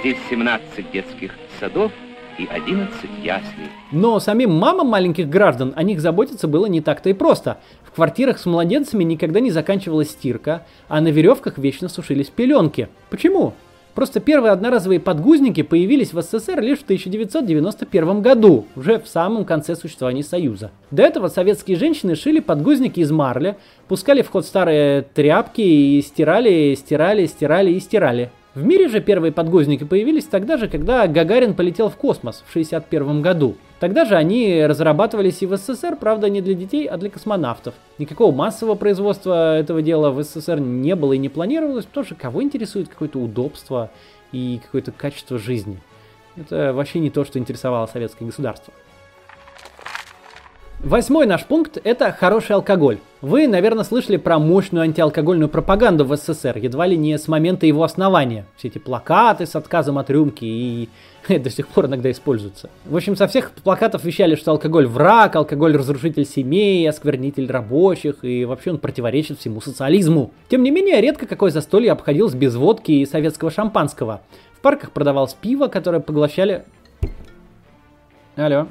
Здесь 0.00 0.16
17 0.30 0.90
детских 0.92 1.32
садов 1.58 1.92
и 2.38 2.46
11 2.46 2.92
яслей. 3.22 3.70
Но 3.92 4.20
самим 4.20 4.52
мамам 4.52 4.88
маленьких 4.88 5.28
граждан 5.28 5.72
о 5.76 5.82
них 5.82 6.00
заботиться 6.00 6.48
было 6.48 6.66
не 6.66 6.80
так-то 6.80 7.08
и 7.08 7.12
просто. 7.12 7.58
В 7.82 7.92
квартирах 7.92 8.38
с 8.38 8.46
младенцами 8.46 9.04
никогда 9.04 9.40
не 9.40 9.50
заканчивалась 9.50 10.10
стирка, 10.10 10.66
а 10.88 11.00
на 11.00 11.08
веревках 11.08 11.58
вечно 11.58 11.88
сушились 11.88 12.28
пеленки. 12.28 12.88
Почему? 13.10 13.54
Просто 13.96 14.20
первые 14.20 14.52
одноразовые 14.52 15.00
подгузники 15.00 15.62
появились 15.62 16.12
в 16.12 16.20
СССР 16.20 16.60
лишь 16.60 16.80
в 16.80 16.84
1991 16.84 18.20
году, 18.20 18.66
уже 18.76 18.98
в 18.98 19.08
самом 19.08 19.46
конце 19.46 19.74
существования 19.74 20.22
Союза. 20.22 20.70
До 20.90 21.02
этого 21.02 21.28
советские 21.28 21.78
женщины 21.78 22.14
шили 22.14 22.40
подгузники 22.40 23.00
из 23.00 23.10
марля, 23.10 23.56
пускали 23.88 24.20
в 24.20 24.28
ход 24.28 24.44
старые 24.44 25.00
тряпки 25.00 25.62
и 25.62 26.02
стирали, 26.02 26.74
стирали, 26.74 27.24
стирали 27.24 27.70
и 27.70 27.80
стирали. 27.80 28.30
В 28.56 28.64
мире 28.64 28.88
же 28.88 29.02
первые 29.02 29.32
подгузники 29.32 29.84
появились 29.84 30.24
тогда 30.24 30.56
же, 30.56 30.66
когда 30.66 31.06
Гагарин 31.06 31.52
полетел 31.52 31.90
в 31.90 31.96
космос 31.96 32.36
в 32.36 32.48
1961 32.48 33.20
году. 33.20 33.54
Тогда 33.80 34.06
же 34.06 34.16
они 34.16 34.64
разрабатывались 34.64 35.42
и 35.42 35.46
в 35.46 35.54
СССР, 35.58 35.98
правда 36.00 36.30
не 36.30 36.40
для 36.40 36.54
детей, 36.54 36.86
а 36.86 36.96
для 36.96 37.10
космонавтов. 37.10 37.74
Никакого 37.98 38.34
массового 38.34 38.74
производства 38.74 39.58
этого 39.58 39.82
дела 39.82 40.10
в 40.10 40.22
СССР 40.22 40.58
не 40.58 40.96
было 40.96 41.12
и 41.12 41.18
не 41.18 41.28
планировалось, 41.28 41.84
потому 41.84 42.06
что 42.06 42.14
кого 42.14 42.42
интересует 42.42 42.88
какое-то 42.88 43.18
удобство 43.18 43.90
и 44.32 44.58
какое-то 44.64 44.90
качество 44.90 45.36
жизни. 45.36 45.78
Это 46.36 46.72
вообще 46.72 47.00
не 47.00 47.10
то, 47.10 47.26
что 47.26 47.38
интересовало 47.38 47.84
советское 47.84 48.24
государство. 48.24 48.72
Восьмой 50.80 51.26
наш 51.26 51.44
пункт– 51.46 51.78
это 51.84 52.12
хороший 52.12 52.52
алкоголь. 52.52 52.98
Вы, 53.22 53.48
наверное, 53.48 53.82
слышали 53.82 54.18
про 54.18 54.38
мощную 54.38 54.82
антиалкогольную 54.82 55.48
пропаганду 55.48 56.04
в 56.04 56.14
СССР, 56.14 56.58
едва 56.58 56.86
ли 56.86 56.98
не 56.98 57.16
с 57.16 57.28
момента 57.28 57.66
его 57.66 57.82
основания. 57.82 58.44
Все 58.56 58.68
эти 58.68 58.76
плакаты 58.76 59.46
с 59.46 59.56
отказом 59.56 59.96
от 59.96 60.10
рюмки 60.10 60.44
и 60.44 60.88
до 61.38 61.48
сих 61.48 61.66
пор 61.68 61.86
иногда 61.86 62.10
используются. 62.10 62.68
В 62.84 62.94
общем, 62.94 63.16
со 63.16 63.26
всех 63.26 63.52
плакатов 63.52 64.04
вещали, 64.04 64.34
что 64.34 64.50
алкоголь 64.50 64.86
враг, 64.86 65.34
алкоголь 65.34 65.74
разрушитель 65.74 66.26
семей, 66.26 66.86
осквернитель 66.88 67.50
рабочих, 67.50 68.22
и 68.22 68.44
вообще 68.44 68.72
он 68.72 68.78
противоречит 68.78 69.40
всему 69.40 69.62
социализму. 69.62 70.30
Тем 70.50 70.62
не 70.62 70.70
менее, 70.70 71.00
редко 71.00 71.26
какое 71.26 71.50
застолье 71.50 71.90
обходилось 71.90 72.34
без 72.34 72.54
водки 72.54 72.92
и 72.92 73.06
советского 73.06 73.50
шампанского. 73.50 74.20
В 74.52 74.60
парках 74.60 74.92
продавалось 74.92 75.34
пиво, 75.34 75.68
которое 75.68 76.00
поглощали... 76.00 76.64
Алло. 78.36 78.68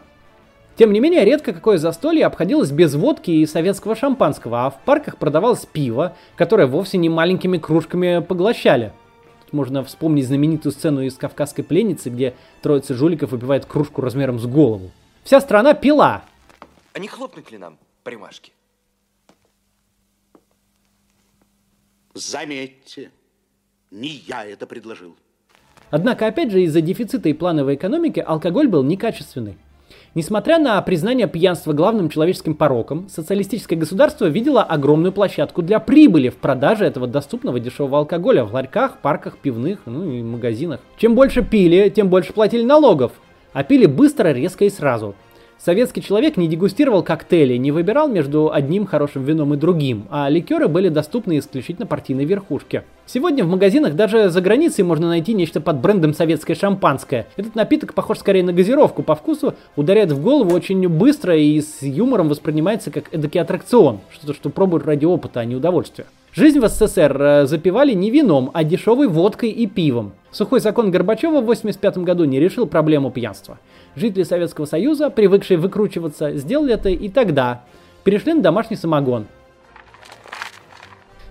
Тем 0.78 0.92
не 0.92 1.00
менее, 1.00 1.24
редко 1.24 1.54
какое 1.54 1.78
застолье 1.78 2.26
обходилось 2.26 2.72
без 2.72 2.96
водки 2.96 3.32
и 3.32 3.46
советского 3.46 3.96
шампанского, 3.96 4.66
а 4.66 4.70
в 4.70 4.80
парках 4.82 5.18
продавалось 5.18 5.66
пиво, 5.66 6.18
которое 6.36 6.68
вовсе 6.68 6.98
не 6.98 7.08
маленькими 7.08 7.58
кружками 7.58 8.20
поглощали. 8.20 8.92
Тут 9.46 9.54
можно 9.54 9.86
вспомнить 9.86 10.28
знаменитую 10.28 10.74
сцену 10.74 11.02
из 11.02 11.16
«Кавказской 11.16 11.64
пленницы», 11.64 12.10
где 12.10 12.36
троица 12.62 12.94
жуликов 12.94 13.32
выпивает 13.32 13.66
кружку 13.66 14.02
размером 14.02 14.38
с 14.38 14.46
голову. 14.46 14.92
Вся 15.24 15.40
страна 15.40 15.74
пила. 15.74 16.24
А 16.94 17.00
не 17.00 17.08
хлопнуть 17.08 17.52
ли 17.52 17.58
нам 17.58 17.78
примашки? 18.04 18.52
Заметьте, 22.14 23.12
не 23.92 24.10
я 24.10 24.46
это 24.46 24.68
предложил. 24.68 25.16
Однако, 25.90 26.28
опять 26.28 26.52
же, 26.52 26.64
из-за 26.64 26.82
дефицита 26.82 27.30
и 27.30 27.34
плановой 27.34 27.76
экономики 27.76 28.20
алкоголь 28.20 28.68
был 28.68 28.84
некачественный. 28.84 29.58
Несмотря 30.15 30.60
на 30.60 30.82
признание 30.82 31.28
пьянства 31.28 31.73
главным 31.73 32.08
человеческим 32.08 32.56
пороком, 32.56 33.10
социалистическое 33.10 33.78
государство 33.78 34.28
видело 34.28 34.63
огромную 34.63 35.12
площадку 35.12 35.62
для 35.62 35.82
прибыли 35.82 36.30
в 36.30 36.38
продаже 36.38 36.86
этого 36.86 37.06
доступного 37.06 37.60
дешевого 37.60 37.97
алкоголя 37.97 38.45
в 38.45 38.54
ларьках, 38.54 38.99
парках, 38.99 39.38
пивных, 39.38 39.80
ну 39.86 40.10
и 40.10 40.23
магазинах. 40.23 40.80
Чем 40.95 41.15
больше 41.15 41.43
пили, 41.43 41.89
тем 41.89 42.08
больше 42.08 42.32
платили 42.32 42.63
налогов. 42.63 43.12
А 43.51 43.65
пили 43.65 43.88
быстро, 43.88 44.30
резко 44.30 44.63
и 44.63 44.69
сразу. 44.69 45.15
Советский 45.58 46.02
человек 46.02 46.38
не 46.38 46.48
дегустировал 46.48 47.02
коктейли, 47.02 47.56
не 47.56 47.72
выбирал 47.72 48.08
между 48.08 48.52
одним 48.52 48.86
хорошим 48.86 49.24
вином 49.24 49.54
и 49.54 49.58
другим, 49.58 50.06
а 50.12 50.30
ликеры 50.30 50.68
были 50.68 50.89
доступны 50.89 51.39
исключительно 51.39 51.88
партийной 51.88 52.26
верхушке. 52.26 52.84
Сегодня 53.06 53.44
в 53.44 53.48
магазинах 53.48 53.94
даже 53.96 54.30
за 54.30 54.41
границей 54.41 54.84
можно 54.84 55.08
найти 55.08 55.34
нечто 55.34 55.62
под 55.62 55.80
брендом 55.80 56.13
советское 56.13 56.56
шампанское. 56.56 57.28
Этот 57.38 57.56
напиток 57.56 57.94
похож 57.94 58.20
скорее 58.20 58.44
на 58.44 58.54
газировку, 58.54 59.02
по 59.02 59.15
вкусу 59.15 59.56
ударяет 59.76 60.12
в 60.12 60.22
голову 60.22 60.54
очень 60.54 60.88
быстро 60.89 61.36
и 61.38 61.62
с 61.62 61.82
юмором 61.82 62.28
воспринимается 62.30 62.91
как 62.91 63.13
эдакий 63.13 63.39
аттракцион, 63.39 64.02
что-то, 64.12 64.34
что 64.34 64.50
пробуют 64.50 64.86
ради 64.86 65.06
опыта, 65.06 65.39
а 65.39 65.46
не 65.46 65.56
удовольствия. 65.56 66.06
Жизнь 66.36 66.60
в 66.60 66.68
СССР 66.68 67.22
э, 67.22 67.46
запивали 67.46 67.94
не 67.94 68.12
вином, 68.12 68.52
а 68.54 68.65
дешевой 68.65 69.08
водкой 69.08 69.52
и 69.52 69.68
пивом. 69.68 70.12
Сухой 70.32 70.60
закон 70.60 70.91
Горбачева 70.91 71.39
в 71.39 71.50
1985 71.50 71.98
году 72.00 72.26
не 72.26 72.41
решил 72.41 72.68
проблему 72.68 73.10
пьянства. 73.10 73.58
Жители 73.96 74.24
Советского 74.24 74.66
Союза, 74.66 75.10
привыкшие 75.10 75.58
выкручиваться, 75.58 76.34
сделали 76.36 76.74
это 76.74 76.90
и 76.90 77.08
тогда. 77.08 77.64
Перешли 78.04 78.34
на 78.34 78.42
домашний 78.42 78.76
самогон. 78.76 79.26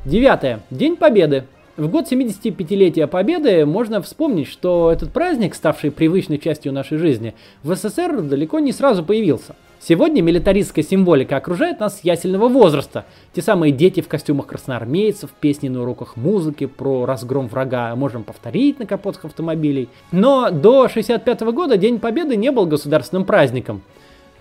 Девятое. 0.07 0.61
День 0.70 0.96
Победы. 0.96 1.44
В 1.77 1.88
год 1.88 2.11
75-летия 2.11 3.07
Победы 3.07 3.66
можно 3.66 4.00
вспомнить, 4.00 4.48
что 4.48 4.90
этот 4.90 5.12
праздник, 5.12 5.55
ставший 5.55 5.90
привычной 5.90 6.38
частью 6.38 6.72
нашей 6.72 6.98
жизни, 6.98 7.35
в 7.62 7.74
СССР 7.74 8.22
далеко 8.22 8.61
не 8.61 8.72
сразу 8.72 9.05
появился. 9.05 9.57
Сегодня 9.80 10.22
милитаристская 10.22 10.84
символика 10.84 11.37
окружает 11.37 11.80
нас 11.80 11.98
с 11.98 12.04
ясельного 12.04 12.48
возраста. 12.48 13.04
Те 13.34 13.42
самые 13.42 13.72
дети 13.72 14.00
в 14.00 14.08
костюмах 14.08 14.46
красноармейцев, 14.46 15.30
песни 15.32 15.68
на 15.68 15.82
уроках 15.82 16.16
музыки 16.16 16.66
про 16.66 17.04
разгром 17.04 17.48
врага 17.48 17.94
можем 17.94 18.24
повторить 18.24 18.78
на 18.78 18.87
капотах 18.87 19.26
автомобилей. 19.26 19.88
Но 20.10 20.50
до 20.50 20.88
65 20.88 21.40
года 21.52 21.76
День 21.76 21.98
Победы 21.98 22.37
не 22.37 22.50
был 22.50 22.66
государственным 22.66 23.24
праздником. 23.24 23.82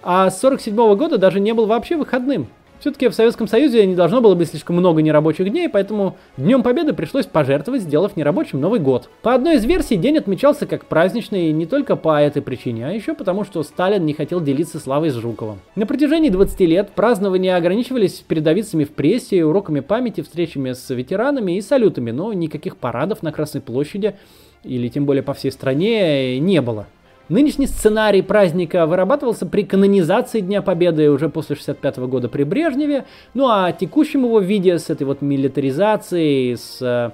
А 0.01 0.29
с 0.29 0.39
47 0.39 0.75
года 0.95 1.17
даже 1.17 1.39
не 1.39 1.53
был 1.53 1.65
вообще 1.65 1.97
выходным. 1.97 2.47
Все-таки 2.83 3.07
в 3.07 3.13
Советском 3.13 3.47
Союзе 3.47 3.85
не 3.85 3.95
должно 3.95 4.19
было 4.19 4.35
быть 4.35 4.49
слишком 4.49 4.75
много 4.75 5.01
нерабочих 5.01 5.49
дней, 5.49 5.69
поэтому 5.69 6.17
Днем 6.35 6.63
Победы 6.63 6.91
пришлось 6.91 7.25
пожертвовать, 7.25 7.83
сделав 7.83 8.17
нерабочим 8.17 8.59
Новый 8.59 8.81
год. 8.81 9.09
По 9.21 9.33
одной 9.33 9.55
из 9.55 9.63
версий, 9.63 9.95
день 9.95 10.17
отмечался 10.17 10.65
как 10.65 10.83
праздничный 10.87 11.53
не 11.53 11.65
только 11.65 11.95
по 11.95 12.21
этой 12.21 12.41
причине, 12.41 12.87
а 12.87 12.91
еще 12.91 13.13
потому, 13.13 13.45
что 13.45 13.63
Сталин 13.63 14.05
не 14.05 14.11
хотел 14.11 14.41
делиться 14.41 14.79
славой 14.79 15.11
с 15.11 15.13
Жуковым. 15.13 15.61
На 15.77 15.85
протяжении 15.85 16.27
20 16.27 16.59
лет 16.59 16.89
празднования 16.93 17.55
ограничивались 17.55 18.15
передовицами 18.15 18.83
в 18.83 18.91
прессе, 18.91 19.45
уроками 19.45 19.79
памяти, 19.79 20.19
встречами 20.19 20.73
с 20.73 20.89
ветеранами 20.89 21.55
и 21.55 21.61
салютами, 21.61 22.11
но 22.11 22.33
никаких 22.33 22.75
парадов 22.75 23.23
на 23.23 23.31
Красной 23.31 23.61
площади 23.61 24.17
или 24.65 24.89
тем 24.89 25.05
более 25.05 25.23
по 25.23 25.33
всей 25.33 25.53
стране 25.53 26.37
не 26.37 26.61
было. 26.61 26.87
Нынешний 27.29 27.67
сценарий 27.67 28.21
праздника 28.21 28.85
вырабатывался 28.85 29.45
при 29.45 29.63
канонизации 29.63 30.41
Дня 30.41 30.61
Победы 30.61 31.09
уже 31.09 31.29
после 31.29 31.55
65 31.55 31.97
года 31.99 32.27
при 32.27 32.43
Брежневе, 32.43 33.05
ну 33.33 33.47
а 33.47 33.71
текущем 33.71 34.25
его 34.25 34.41
виде 34.41 34.77
с 34.77 34.89
этой 34.89 35.03
вот 35.03 35.21
милитаризацией, 35.21 36.57
с 36.57 36.81
э, 36.81 37.11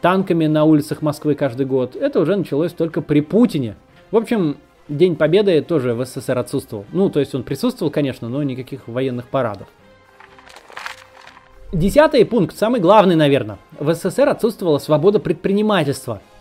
танками 0.00 0.48
на 0.48 0.64
улицах 0.64 1.00
Москвы 1.00 1.36
каждый 1.36 1.66
год, 1.66 1.94
это 1.94 2.18
уже 2.18 2.34
началось 2.34 2.72
только 2.72 3.02
при 3.02 3.20
Путине. 3.20 3.76
В 4.10 4.16
общем, 4.16 4.56
День 4.88 5.14
Победы 5.14 5.62
тоже 5.62 5.94
в 5.94 6.04
СССР 6.04 6.38
отсутствовал. 6.38 6.84
Ну, 6.92 7.08
то 7.08 7.20
есть 7.20 7.32
он 7.32 7.44
присутствовал, 7.44 7.92
конечно, 7.92 8.28
но 8.28 8.42
никаких 8.42 8.88
военных 8.88 9.28
парадов. 9.28 9.68
Десятый 11.72 12.24
пункт, 12.24 12.58
самый 12.58 12.80
главный, 12.80 13.14
наверное. 13.14 13.58
В 13.78 13.94
СССР 13.94 14.28
отсутствовала 14.28 14.78
свобода 14.78 15.20
предпринимательства– 15.20 16.20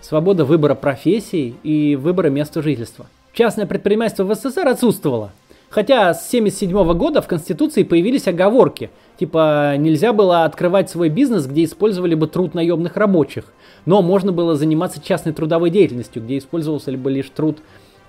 свобода 0.00 0.44
выбора 0.44 0.74
профессии 0.74 1.54
и 1.62 1.96
выбора 1.96 2.28
места 2.28 2.62
жительства. 2.62 3.06
Частное 3.32 3.66
предпринимательство 3.66 4.24
в 4.24 4.34
СССР 4.34 4.68
отсутствовало. 4.68 5.32
Хотя 5.68 6.12
с 6.14 6.26
1977 6.26 6.98
года 6.98 7.22
в 7.22 7.28
Конституции 7.28 7.84
появились 7.84 8.26
оговорки, 8.26 8.90
типа 9.20 9.76
нельзя 9.78 10.12
было 10.12 10.44
открывать 10.44 10.90
свой 10.90 11.10
бизнес, 11.10 11.46
где 11.46 11.62
использовали 11.62 12.16
бы 12.16 12.26
труд 12.26 12.54
наемных 12.54 12.96
рабочих, 12.96 13.44
но 13.86 14.02
можно 14.02 14.32
было 14.32 14.56
заниматься 14.56 15.00
частной 15.00 15.32
трудовой 15.32 15.70
деятельностью, 15.70 16.24
где 16.24 16.38
использовался 16.38 16.90
бы 16.90 17.08
лишь 17.12 17.30
труд 17.30 17.58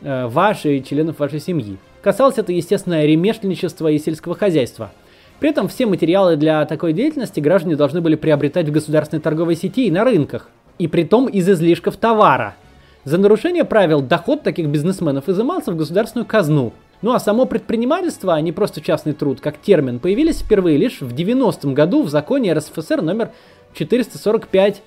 э, 0.01 0.25
ваш 0.25 0.65
и 0.65 0.83
членов 0.83 1.19
вашей 1.19 1.39
семьи. 1.39 1.77
Касалось 2.01 2.39
это, 2.39 2.51
естественно, 2.51 3.05
ремесленничества 3.05 3.89
и 3.91 3.99
сельского 3.99 4.33
хозяйства. 4.33 4.91
При 5.39 5.51
этом 5.51 5.67
все 5.67 5.85
материалы 5.85 6.37
для 6.37 6.65
такой 6.65 6.93
деятельности 6.93 7.39
граждане 7.39 7.75
должны 7.75 8.01
были 8.01 8.15
приобретать 8.15 8.69
в 8.69 8.71
государственной 8.71 9.21
торговой 9.21 9.55
сети 9.55 9.85
и 9.85 9.91
на 9.91 10.03
рынках– 10.03 10.49
и 10.81 10.87
притом 10.87 11.27
из 11.27 11.47
излишков 11.47 11.95
товара. 11.95 12.55
За 13.03 13.19
нарушение 13.19 13.65
правил 13.65 14.01
доход 14.01 14.41
таких 14.41 14.67
бизнесменов 14.67 15.29
изымался 15.29 15.71
в 15.71 15.75
государственную 15.75 16.25
казну. 16.25 16.73
Ну 17.03 17.13
а 17.13 17.19
само 17.19 17.45
предпринимательство, 17.45 18.33
а 18.33 18.41
не 18.41 18.51
просто 18.51 18.81
частный 18.81 19.13
труд, 19.13 19.41
как 19.41 19.59
термин, 19.59 19.99
появились 19.99 20.39
впервые 20.39 20.77
лишь 20.77 21.01
в 21.01 21.13
90-м 21.13 21.75
году 21.75 22.01
в 22.01 22.09
законе 22.09 22.53
РСФСР 22.53 23.03
номер 23.03 23.29
445 23.75 24.81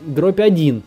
дробь 0.00 0.38
1, 0.38 0.84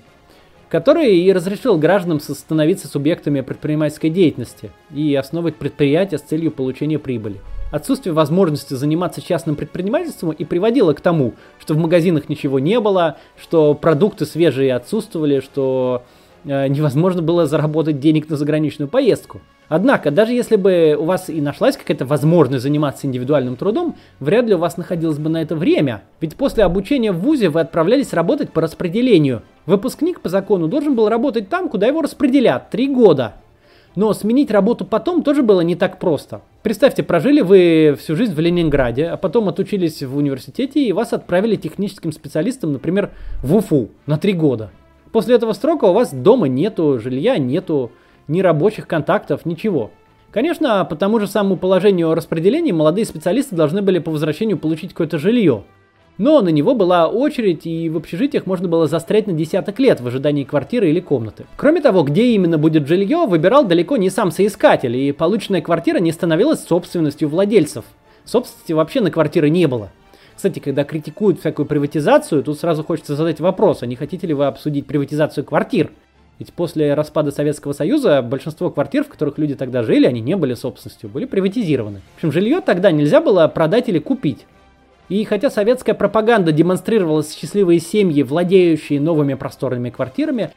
который 0.69 1.17
и 1.17 1.33
разрешил 1.33 1.77
гражданам 1.77 2.21
становиться 2.21 2.87
субъектами 2.87 3.41
предпринимательской 3.41 4.09
деятельности 4.09 4.71
и 4.93 5.13
основывать 5.13 5.57
предприятия 5.57 6.17
с 6.17 6.21
целью 6.21 6.51
получения 6.51 6.99
прибыли. 6.99 7.41
Отсутствие 7.71 8.13
возможности 8.13 8.73
заниматься 8.73 9.21
частным 9.21 9.55
предпринимательством 9.55 10.31
и 10.31 10.45
приводило 10.45 10.93
к 10.93 11.01
тому, 11.01 11.33
что 11.59 11.73
в 11.73 11.77
магазинах 11.77 12.29
ничего 12.29 12.59
не 12.59 12.79
было, 12.79 13.17
что 13.39 13.73
продукты 13.73 14.25
свежие 14.25 14.73
отсутствовали, 14.73 15.41
что 15.41 16.03
э, 16.45 16.67
невозможно 16.67 17.21
было 17.21 17.45
заработать 17.45 17.99
денег 17.99 18.29
на 18.29 18.37
заграничную 18.37 18.87
поездку. 18.87 19.41
Однако, 19.67 20.11
даже 20.11 20.31
если 20.31 20.55
бы 20.55 20.95
у 20.97 21.03
вас 21.03 21.29
и 21.29 21.41
нашлась 21.41 21.75
какая-то 21.75 22.05
возможность 22.05 22.63
заниматься 22.63 23.05
индивидуальным 23.05 23.57
трудом, 23.57 23.97
вряд 24.21 24.45
ли 24.45 24.55
у 24.55 24.57
вас 24.57 24.77
находилось 24.77 25.17
бы 25.17 25.29
на 25.29 25.41
это 25.41 25.57
время. 25.57 26.03
Ведь 26.21 26.37
после 26.37 26.63
обучения 26.63 27.11
в 27.11 27.19
ВУЗе 27.19 27.49
вы 27.49 27.59
отправлялись 27.59 28.13
работать 28.13 28.51
по 28.51 28.61
распределению. 28.61 29.41
Выпускник 29.65 30.21
по 30.21 30.29
закону 30.29 30.69
должен 30.69 30.95
был 30.95 31.09
работать 31.09 31.49
там, 31.49 31.67
куда 31.67 31.87
его 31.87 32.01
распределят, 32.01 32.69
три 32.69 32.87
года. 32.87 33.33
Но 33.97 34.13
сменить 34.13 34.51
работу 34.51 34.85
потом 34.85 35.23
тоже 35.23 35.41
было 35.41 35.61
не 35.61 35.75
так 35.75 35.97
просто. 35.97 36.41
Представьте, 36.61 37.01
прожили 37.01 37.41
вы 37.41 37.97
всю 37.97 38.15
жизнь 38.15 38.31
в 38.31 38.39
Ленинграде, 38.39 39.07
а 39.07 39.17
потом 39.17 39.49
отучились 39.49 40.03
в 40.03 40.15
университете 40.15 40.83
и 40.83 40.93
вас 40.93 41.13
отправили 41.13 41.55
техническим 41.55 42.11
специалистом, 42.11 42.73
например, 42.73 43.09
в 43.41 43.55
Уфу 43.55 43.89
на 44.05 44.19
три 44.19 44.33
года. 44.33 44.69
После 45.11 45.33
этого 45.33 45.53
срока 45.53 45.85
у 45.85 45.93
вас 45.93 46.13
дома 46.13 46.47
нету 46.47 46.99
жилья, 46.99 47.39
нету 47.39 47.91
ни 48.27 48.41
рабочих 48.41 48.85
контактов, 48.85 49.47
ничего. 49.47 49.89
Конечно, 50.29 50.85
по 50.85 50.95
тому 50.95 51.19
же 51.19 51.25
самому 51.25 51.57
положению 51.57 52.11
о 52.11 52.15
распределении 52.15 52.71
молодые 52.71 53.05
специалисты 53.05 53.55
должны 53.55 53.81
были 53.81 53.97
по 53.97 54.11
возвращению 54.11 54.59
получить 54.59 54.91
какое-то 54.91 55.17
жилье. 55.17 55.63
Но 56.17 56.41
на 56.41 56.49
него 56.49 56.73
была 56.73 57.07
очередь, 57.07 57.67
и 57.67 57.89
в 57.89 57.97
общежитиях 57.97 58.47
можно 58.47 58.67
было 58.67 58.87
застрять 58.87 59.27
на 59.27 59.33
десяток 59.33 59.79
лет 59.79 60.01
в 60.01 60.07
ожидании 60.07 60.43
квартиры 60.43 60.89
или 60.89 60.99
комнаты. 60.99 61.45
Кроме 61.57 61.79
того, 61.79 62.03
где 62.03 62.33
именно 62.33 62.57
будет 62.57 62.87
жилье, 62.87 63.25
выбирал 63.27 63.65
далеко 63.65 63.97
не 63.97 64.09
сам 64.09 64.31
соискатель, 64.31 64.95
и 64.95 65.11
полученная 65.11 65.61
квартира 65.61 65.99
не 65.99 66.11
становилась 66.11 66.63
собственностью 66.63 67.29
владельцев. 67.29 67.85
Собственности 68.25 68.73
вообще 68.73 69.01
на 69.01 69.11
квартиры 69.11 69.49
не 69.49 69.67
было. 69.67 69.91
Кстати, 70.35 70.59
когда 70.59 70.83
критикуют 70.83 71.39
всякую 71.39 71.65
приватизацию, 71.65 72.43
тут 72.43 72.59
сразу 72.59 72.83
хочется 72.83 73.15
задать 73.15 73.39
вопрос, 73.39 73.83
а 73.83 73.85
не 73.85 73.95
хотите 73.95 74.27
ли 74.27 74.33
вы 74.33 74.47
обсудить 74.47 74.85
приватизацию 74.85 75.43
квартир? 75.43 75.91
Ведь 76.39 76.53
после 76.53 76.93
распада 76.93 77.31
Советского 77.31 77.73
Союза 77.73 78.21
большинство 78.21 78.69
квартир, 78.69 79.03
в 79.03 79.07
которых 79.07 79.39
люди 79.39 79.55
тогда 79.55 79.81
жили, 79.81 80.05
они 80.05 80.21
не 80.21 80.35
были 80.35 80.53
собственностью, 80.53 81.09
были 81.09 81.25
приватизированы. 81.25 82.01
В 82.13 82.17
общем, 82.17 82.31
жилье 82.31 82.61
тогда 82.61 82.91
нельзя 82.91 83.21
было 83.21 83.47
продать 83.47 83.89
или 83.89 83.97
купить. 83.97 84.45
И 85.09 85.23
хотя 85.23 85.49
советская 85.49 85.95
пропаганда 85.95 86.51
демонстрировала 86.51 87.23
счастливые 87.23 87.79
семьи, 87.79 88.23
владеющие 88.23 88.99
новыми 88.99 89.35
просторными 89.35 89.89
квартирами, 89.89 90.51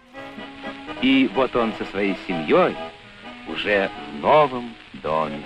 И 1.02 1.30
вот 1.34 1.54
он 1.56 1.72
со 1.78 1.84
своей 1.86 2.16
семьей 2.26 2.74
уже 3.48 3.88
в 4.18 4.22
новом 4.22 4.74
доме. 5.02 5.40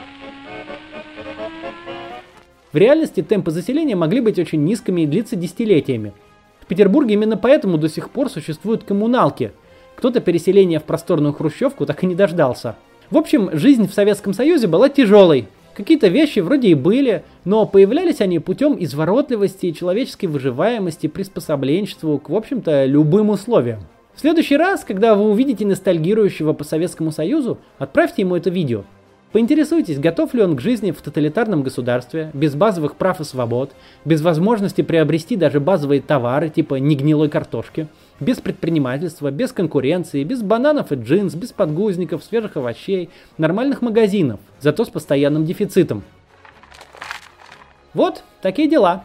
в 2.72 2.76
реальности 2.76 3.22
темпы 3.22 3.52
заселения 3.52 3.94
могли 3.94 4.20
быть 4.20 4.38
очень 4.38 4.64
низкими 4.64 5.02
и 5.02 5.06
длиться 5.06 5.36
десятилетиями. 5.36 6.12
В 6.60 6.66
Петербурге 6.66 7.14
именно 7.14 7.36
поэтому 7.36 7.78
до 7.78 7.88
сих 7.88 8.10
пор 8.10 8.30
существуют 8.30 8.82
коммуналки. 8.82 9.52
Кто-то 9.96 10.20
переселения 10.20 10.80
в 10.80 10.84
просторную 10.84 11.34
хрущевку 11.34 11.86
так 11.86 12.02
и 12.02 12.06
не 12.06 12.16
дождался. 12.16 12.74
В 13.10 13.16
общем, 13.16 13.50
жизнь 13.52 13.86
в 13.86 13.94
Советском 13.94 14.32
Союзе 14.32 14.66
была 14.66 14.88
тяжелой. 14.88 15.46
Какие-то 15.74 16.06
вещи 16.06 16.38
вроде 16.38 16.68
и 16.68 16.74
были, 16.74 17.24
но 17.44 17.66
появлялись 17.66 18.20
они 18.20 18.38
путем 18.38 18.76
изворотливости 18.78 19.66
и 19.66 19.74
человеческой 19.74 20.26
выживаемости, 20.26 21.08
приспособленчеству 21.08 22.18
к, 22.18 22.30
в 22.30 22.36
общем-то, 22.36 22.84
любым 22.84 23.30
условиям. 23.30 23.80
В 24.14 24.20
следующий 24.20 24.56
раз, 24.56 24.84
когда 24.84 25.16
вы 25.16 25.28
увидите 25.28 25.66
ностальгирующего 25.66 26.52
по 26.52 26.62
Советскому 26.62 27.10
Союзу, 27.10 27.58
отправьте 27.78 28.22
ему 28.22 28.36
это 28.36 28.50
видео. 28.50 28.84
Поинтересуйтесь, 29.32 29.98
готов 29.98 30.32
ли 30.34 30.42
он 30.42 30.54
к 30.54 30.60
жизни 30.60 30.92
в 30.92 31.02
тоталитарном 31.02 31.64
государстве, 31.64 32.30
без 32.32 32.54
базовых 32.54 32.94
прав 32.94 33.20
и 33.20 33.24
свобод, 33.24 33.72
без 34.04 34.22
возможности 34.22 34.82
приобрести 34.82 35.34
даже 35.34 35.58
базовые 35.58 36.00
товары 36.00 36.50
типа 36.50 36.76
негнилой 36.76 37.28
картошки, 37.28 37.88
без 38.20 38.40
предпринимательства, 38.40 39.30
без 39.30 39.52
конкуренции, 39.52 40.24
без 40.24 40.42
бананов 40.42 40.92
и 40.92 40.94
джинс, 40.94 41.34
без 41.34 41.52
подгузников, 41.52 42.24
свежих 42.24 42.56
овощей, 42.56 43.10
нормальных 43.38 43.82
магазинов, 43.82 44.40
зато 44.60 44.84
с 44.84 44.88
постоянным 44.88 45.44
дефицитом. 45.44 46.02
Вот, 47.92 48.22
такие 48.42 48.68
дела. 48.68 49.04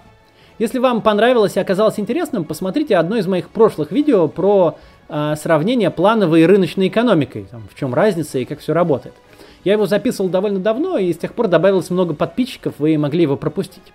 Если 0.57 0.79
вам 0.79 1.01
понравилось 1.01 1.55
и 1.55 1.59
оказалось 1.59 1.99
интересным, 1.99 2.43
посмотрите 2.43 2.97
одно 2.97 3.17
из 3.17 3.27
моих 3.27 3.49
прошлых 3.49 3.91
видео 3.91 4.27
про 4.27 4.77
э, 5.07 5.35
сравнение 5.37 5.89
плановой 5.89 6.41
и 6.41 6.45
рыночной 6.45 6.89
экономикой, 6.89 7.47
там, 7.49 7.63
в 7.73 7.79
чем 7.79 7.93
разница 7.93 8.39
и 8.39 8.45
как 8.45 8.59
все 8.59 8.73
работает. 8.73 9.15
Я 9.63 9.73
его 9.73 9.85
записывал 9.85 10.29
довольно 10.29 10.59
давно, 10.59 10.97
и 10.97 11.13
с 11.13 11.17
тех 11.17 11.33
пор 11.33 11.47
добавилось 11.47 11.89
много 11.89 12.13
подписчиков, 12.13 12.75
вы 12.77 12.97
могли 12.97 13.21
его 13.23 13.37
пропустить. 13.37 13.93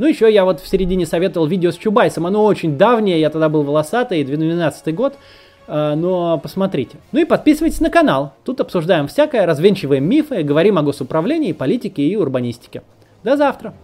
Ну, 0.00 0.06
еще 0.06 0.32
я 0.32 0.46
вот 0.46 0.60
в 0.60 0.66
середине 0.66 1.04
советовал 1.04 1.46
видео 1.46 1.70
с 1.70 1.76
Чубайсом, 1.76 2.24
оно 2.24 2.42
очень 2.46 2.78
давнее, 2.78 3.20
я 3.20 3.28
тогда 3.28 3.50
был 3.50 3.64
волосатый, 3.64 4.24
12 4.24 4.94
год, 4.94 5.18
э, 5.66 5.94
но 5.94 6.38
посмотрите. 6.38 6.96
Ну 7.12 7.20
и 7.20 7.26
подписывайтесь 7.26 7.80
на 7.80 7.90
канал, 7.90 8.32
тут 8.42 8.62
обсуждаем 8.62 9.08
всякое, 9.08 9.44
развенчиваем 9.44 10.08
мифы, 10.08 10.42
говорим 10.42 10.78
о 10.78 10.82
госуправлении, 10.82 11.52
политике 11.52 12.02
и 12.02 12.16
урбанистике. 12.16 12.80
До 13.22 13.36
завтра! 13.36 13.74